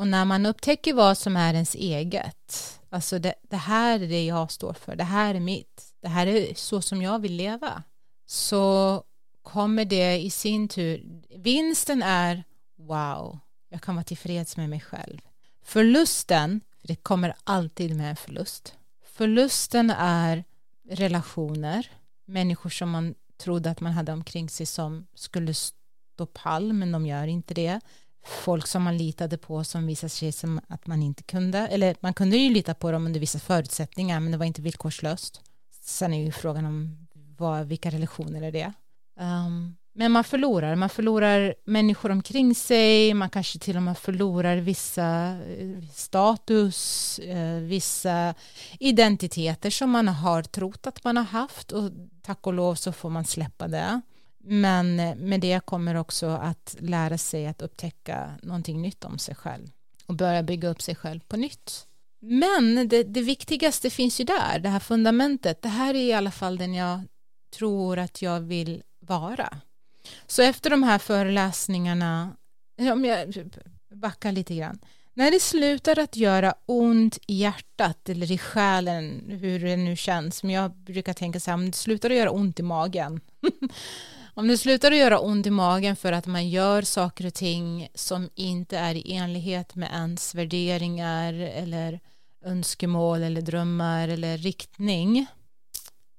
[0.00, 4.24] Och när man upptäcker vad som är ens eget, alltså det, det, här är det
[4.24, 7.82] jag står för, det här är mitt, det här är så som jag vill leva,
[8.26, 9.04] så
[9.42, 12.44] kommer det i sin tur, vinsten är
[12.76, 13.38] wow,
[13.68, 15.20] jag kan vara tillfreds med mig själv.
[15.62, 18.74] Förlusten, för det kommer alltid med en förlust,
[19.04, 20.44] förlusten är
[20.88, 21.90] relationer,
[22.24, 27.06] människor som man trodde att man hade omkring sig som skulle stå pall, men de
[27.06, 27.80] gör inte det
[28.24, 32.14] folk som man litade på som visade sig som att man inte kunde, eller man
[32.14, 35.40] kunde ju lita på dem under vissa förutsättningar, men det var inte villkorslöst.
[35.82, 37.06] Sen är ju frågan om
[37.36, 38.72] vad, vilka relationer är det?
[39.20, 44.56] Um, men man förlorar, man förlorar människor omkring sig, man kanske till och med förlorar
[44.56, 48.34] vissa eh, status, eh, vissa
[48.78, 51.90] identiteter som man har trott att man har haft och
[52.22, 54.00] tack och lov så får man släppa det.
[54.44, 59.34] Men eh, med det kommer också att lära sig att upptäcka någonting nytt om sig
[59.34, 59.70] själv
[60.06, 61.86] och börja bygga upp sig själv på nytt.
[62.20, 65.62] Men det, det viktigaste finns ju där, det här fundamentet.
[65.62, 67.00] Det här är i alla fall den jag
[67.56, 69.60] tror att jag vill vara.
[70.26, 72.36] Så efter de här föreläsningarna,
[72.92, 73.34] om jag
[73.94, 74.78] backar lite grann,
[75.14, 80.42] när det slutar att göra ont i hjärtat eller i själen, hur det nu känns,
[80.42, 83.20] men jag brukar tänka så här, om det slutar att göra ont i magen,
[84.40, 87.88] Om det slutar att göra ont i magen för att man gör saker och ting
[87.94, 92.00] som inte är i enlighet med ens värderingar eller
[92.44, 95.26] önskemål eller drömmar eller riktning.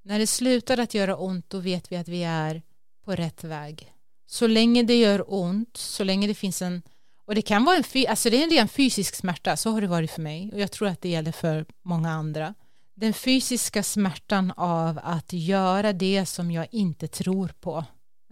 [0.02, 2.62] När det slutar att göra ont då vet vi att vi är
[3.04, 3.92] på rätt väg.
[4.26, 6.82] Så länge det gör ont, så länge det finns en
[7.24, 9.86] och det kan vara en, alltså det är en ren fysisk smärta, så har det
[9.86, 12.54] varit för mig och jag tror att det gäller för många andra.
[12.94, 17.84] Den fysiska smärtan av att göra det som jag inte tror på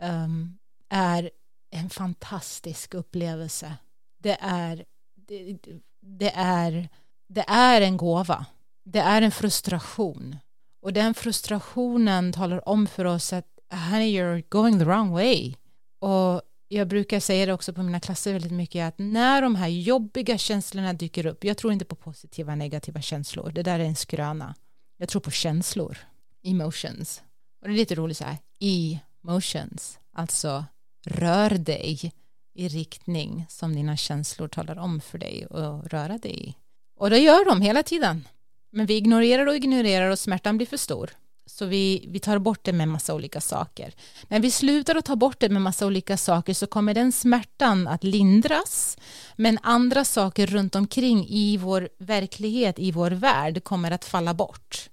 [0.03, 1.31] um, är
[1.71, 3.77] en fantastisk upplevelse.
[4.19, 4.85] Det är,
[5.15, 5.59] det,
[6.01, 6.89] det, är,
[7.29, 8.47] det är en gåva.
[8.85, 10.37] Det är en frustration.
[10.83, 15.55] Och den frustrationen talar om för oss att honey, you're going the wrong way.
[15.99, 19.69] Och jag brukar säga det också på mina klasser väldigt mycket att när de här
[19.69, 23.97] jobbiga känslorna dyker upp, jag tror inte på positiva negativa känslor, det där är en
[23.97, 24.55] skröna.
[24.97, 25.99] Jag tror på känslor,
[26.43, 27.23] emotions.
[27.61, 30.65] Och det är lite roligt så här, i, Motions, alltså
[31.07, 32.13] rör dig
[32.55, 36.55] i riktning som dina känslor talar om för dig och röra dig i.
[36.97, 38.29] Och det gör de hela tiden.
[38.71, 41.11] Men vi ignorerar och ignorerar och smärtan blir för stor.
[41.47, 43.95] Så vi, vi tar bort det med massa olika saker.
[44.29, 47.89] När vi slutar att ta bort det med massa olika saker så kommer den smärtan
[47.89, 48.99] att lindras.
[49.37, 54.91] Men andra saker runt omkring i vår verklighet, i vår värld kommer att falla bort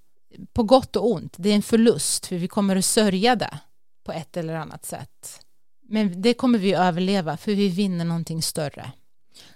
[0.53, 1.33] på gott och ont.
[1.37, 3.59] Det är en förlust för vi kommer att sörja det
[4.07, 5.41] på ett eller annat sätt.
[5.81, 8.91] Men det kommer vi överleva för vi vinner någonting större.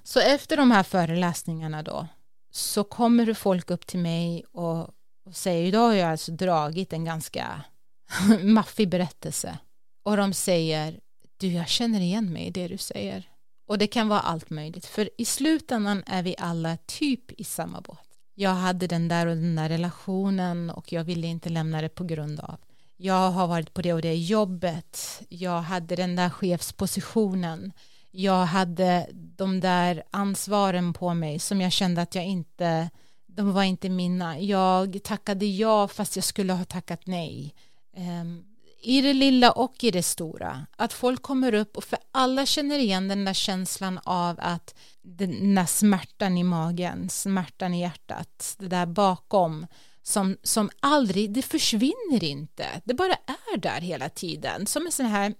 [0.03, 2.07] Så efter de här föreläsningarna då
[2.51, 4.79] så kommer det folk upp till mig och,
[5.25, 7.63] och säger idag har jag alltså dragit en ganska
[8.43, 9.57] maffig berättelse
[10.03, 10.99] och de säger
[11.37, 13.29] du jag känner igen mig i det du säger
[13.67, 17.81] och det kan vara allt möjligt för i slutändan är vi alla typ i samma
[17.81, 21.89] båt jag hade den där och den där relationen och jag ville inte lämna det
[21.89, 22.59] på grund av
[23.01, 25.21] jag har varit på det och det jobbet.
[25.29, 27.71] Jag hade den där chefspositionen.
[28.11, 32.89] Jag hade de där ansvaren på mig som jag kände att jag inte
[33.35, 34.39] de var inte mina.
[34.39, 37.55] Jag tackade ja fast jag skulle ha tackat nej.
[37.97, 38.45] Um,
[38.83, 40.65] i det lilla och i det stora.
[40.77, 45.55] Att folk kommer upp och för alla känner igen den där känslan av att den
[45.55, 49.67] där smärtan i magen smärtan i hjärtat det där bakom
[50.03, 55.05] som, som aldrig, det försvinner inte det bara är där hela tiden som en sån
[55.05, 55.33] här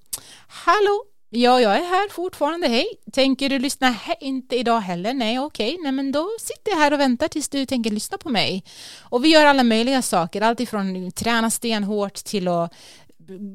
[0.48, 2.68] hallå Ja, jag är här fortfarande.
[2.68, 3.90] Hej, tänker du lyssna?
[3.90, 5.14] Hej, inte idag heller.
[5.14, 8.30] Nej, okej, nej, men då sitter jag här och väntar tills du tänker lyssna på
[8.30, 8.64] mig.
[9.00, 12.74] Och vi gör alla möjliga saker, alltifrån träna stenhårt till att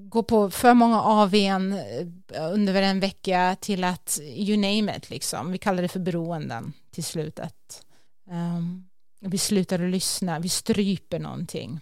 [0.09, 5.53] gå på för många AVn eh, under en vecka till att you name it liksom.
[5.53, 7.83] Vi kallar det för beroenden till slutet.
[8.31, 8.89] Um,
[9.27, 11.81] vi slutar att lyssna, vi stryper någonting.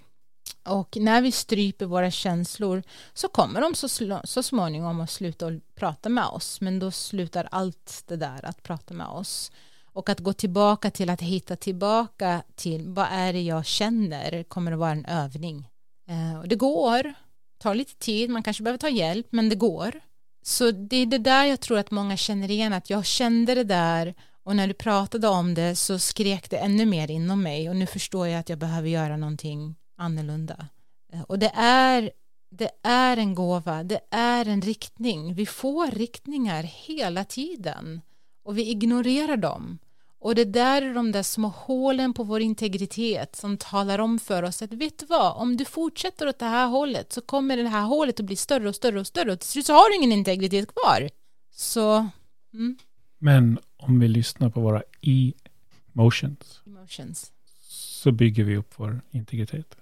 [0.65, 2.83] Och när vi stryper våra känslor
[3.15, 3.89] så kommer de så,
[4.25, 6.61] så småningom att sluta att prata med oss.
[6.61, 9.53] Men då slutar allt det där att prata med oss.
[9.93, 14.73] Och att gå tillbaka till att hitta tillbaka till vad är det jag känner kommer
[14.73, 15.69] att vara en övning.
[16.09, 17.15] Eh, och det går,
[17.59, 20.01] tar lite tid, man kanske behöver ta hjälp, men det går.
[20.43, 23.65] Så det är det där jag tror att många känner igen, att jag kände det
[23.65, 24.15] där
[24.45, 27.87] och när du pratade om det så skrek det ännu mer inom mig och nu
[27.87, 30.69] förstår jag att jag behöver göra någonting annorlunda.
[31.13, 32.11] Eh, och det är,
[32.51, 35.35] det är en gåva, det är en riktning.
[35.35, 38.01] Vi får riktningar hela tiden
[38.45, 39.79] och vi ignorerar dem.
[40.19, 44.43] Och det där är de där små hålen på vår integritet som talar om för
[44.43, 47.69] oss att vet du vad, om du fortsätter åt det här hållet så kommer det
[47.69, 49.97] här hålet att bli större och större och större och till slut så har du
[49.97, 51.09] ingen integritet kvar.
[51.53, 52.09] Så,
[52.55, 52.77] mm.
[53.19, 53.59] Men
[53.89, 57.33] om vi lyssnar på våra emotions, emotions
[57.63, 59.77] så bygger vi upp vår integritet.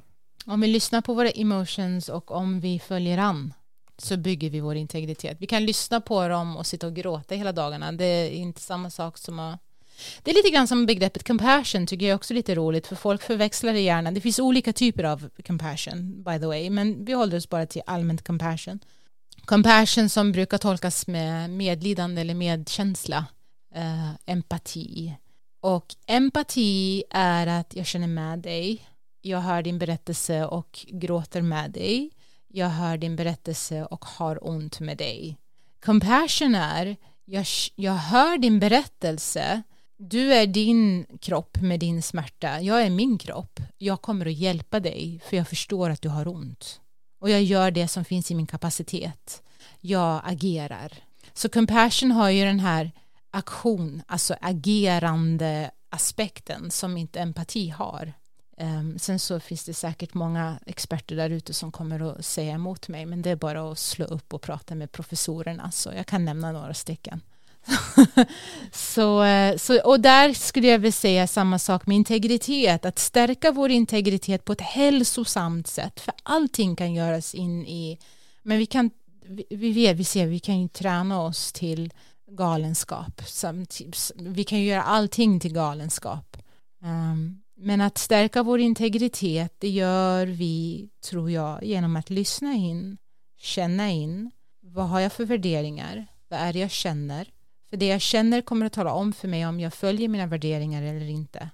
[0.46, 3.54] Om vi lyssnar på våra emotions och om vi följer an
[3.98, 5.36] så bygger vi vår integritet.
[5.40, 7.92] Vi kan lyssna på dem och sitta och gråta hela dagarna.
[7.92, 9.60] Det är inte samma sak som att
[10.22, 13.22] det är lite grann som begreppet compassion tycker jag också är lite roligt för folk
[13.22, 14.10] förväxlar det gärna.
[14.10, 17.82] Det finns olika typer av compassion by the way men vi håller oss bara till
[17.86, 18.78] allmänt compassion.
[19.44, 23.24] Compassion som brukar tolkas med medlidande eller medkänsla,
[23.74, 25.14] eh, empati.
[25.60, 28.82] Och empati är att jag känner med dig,
[29.20, 32.10] jag hör din berättelse och gråter med dig.
[32.48, 35.38] Jag hör din berättelse och har ont med dig.
[35.84, 39.62] Compassion är, jag, jag hör din berättelse.
[39.96, 42.60] Du är din kropp med din smärta.
[42.60, 43.60] Jag är min kropp.
[43.78, 46.80] Jag kommer att hjälpa dig för jag förstår att du har ont.
[47.20, 49.42] Och jag gör det som finns i min kapacitet.
[49.80, 50.92] Jag agerar.
[51.32, 52.90] Så compassion har ju den här
[53.32, 58.12] aktion, alltså agerande aspekten som inte empati har.
[58.56, 62.88] Ehm, sen så finns det säkert många experter där ute som kommer att säga emot
[62.88, 66.24] mig men det är bara att slå upp och prata med professorerna så jag kan
[66.24, 67.20] nämna några stycken.
[68.72, 73.52] så, eh, så, och där skulle jag vilja säga samma sak med integritet, att stärka
[73.52, 77.98] vår integritet på ett hälsosamt sätt för allting kan göras in i,
[78.42, 78.90] men vi kan,
[79.24, 81.92] vi, vi vet, vi ser, vi kan ju träna oss till
[82.36, 83.22] galenskap,
[83.68, 86.36] typ vi kan ju göra allting till galenskap.
[86.82, 92.98] Um, men att stärka vår integritet det gör vi, tror jag, genom att lyssna in,
[93.38, 94.30] känna in.
[94.60, 96.06] Vad har jag för värderingar?
[96.28, 97.28] Vad är det jag känner?
[97.70, 100.82] För det jag känner kommer att tala om för mig om jag följer mina värderingar
[100.82, 101.50] eller inte.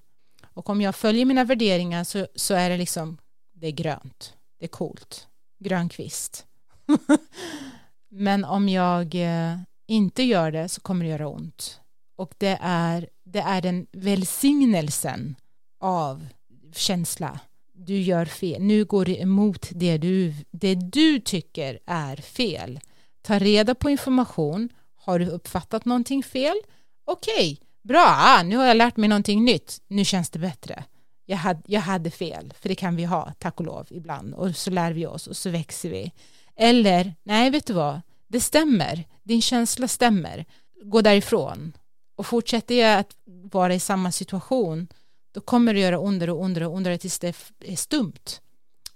[0.54, 3.18] Och om jag följer mina värderingar så, så är det liksom,
[3.52, 6.46] det är grönt, det är coolt, grön kvist.
[8.08, 9.58] Men om jag eh,
[9.88, 11.80] inte gör det så kommer det göra ont.
[12.16, 15.36] Och det är, det är den välsignelsen
[15.80, 16.26] av
[16.72, 17.40] känsla.
[17.72, 18.62] Du gör fel.
[18.62, 22.80] Nu går det emot det du, det du tycker är fel.
[23.22, 24.68] Ta reda på information.
[24.96, 26.56] Har du uppfattat någonting fel?
[27.04, 28.04] Okej, okay, bra.
[28.06, 29.80] Ah, nu har jag lärt mig någonting nytt.
[29.88, 30.84] Nu känns det bättre.
[31.26, 34.34] Jag hade, jag hade fel, för det kan vi ha, tack och lov, ibland.
[34.34, 36.12] Och så lär vi oss och så växer vi.
[36.56, 38.00] Eller, nej, vet du vad?
[38.28, 39.04] Det stämmer.
[39.22, 40.44] Din känsla stämmer.
[40.84, 41.72] Gå därifrån.
[42.16, 44.88] Och fortsätter jag att vara i samma situation
[45.34, 48.40] då kommer det göra ondare och ondare och ondare tills det är stumt.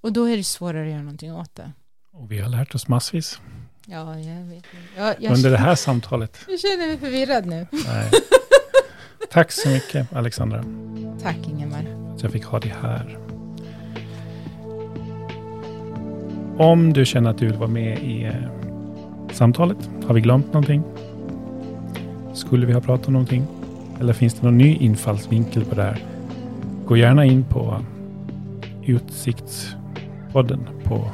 [0.01, 1.72] Och då är det svårare att göra någonting åt det.
[2.12, 3.41] Och vi har lärt oss massvis
[3.87, 4.64] Ja, jag vet.
[4.97, 6.39] Jag, jag, under det här samtalet.
[6.49, 7.66] jag känner mig förvirrad nu.
[7.70, 8.11] Nej.
[9.30, 10.64] Tack så mycket Alexandra.
[11.22, 12.12] Tack Ingemar.
[12.14, 13.18] att jag fick ha det här.
[16.59, 18.62] Om du känner att du vill vara med i eh,
[19.35, 20.83] samtalet, har vi glömt någonting?
[22.35, 23.47] Skulle vi ha pratat om någonting?
[24.01, 26.05] Eller finns det någon ny infallsvinkel på det här?
[26.87, 27.76] Gå gärna in på
[28.85, 31.05] Utsiktspodden på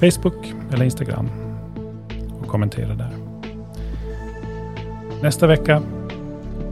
[0.00, 1.28] Facebook eller Instagram
[2.40, 3.10] och kommentera där.
[5.22, 5.82] Nästa vecka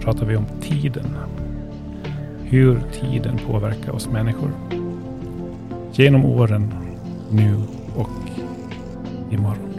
[0.01, 1.17] pratar vi om tiden.
[2.43, 4.51] Hur tiden påverkar oss människor.
[5.93, 6.75] Genom åren,
[7.31, 7.57] nu
[7.97, 8.11] och
[9.31, 9.74] imorgon.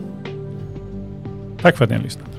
[1.66, 2.35] Tack för att ni har lyssnat.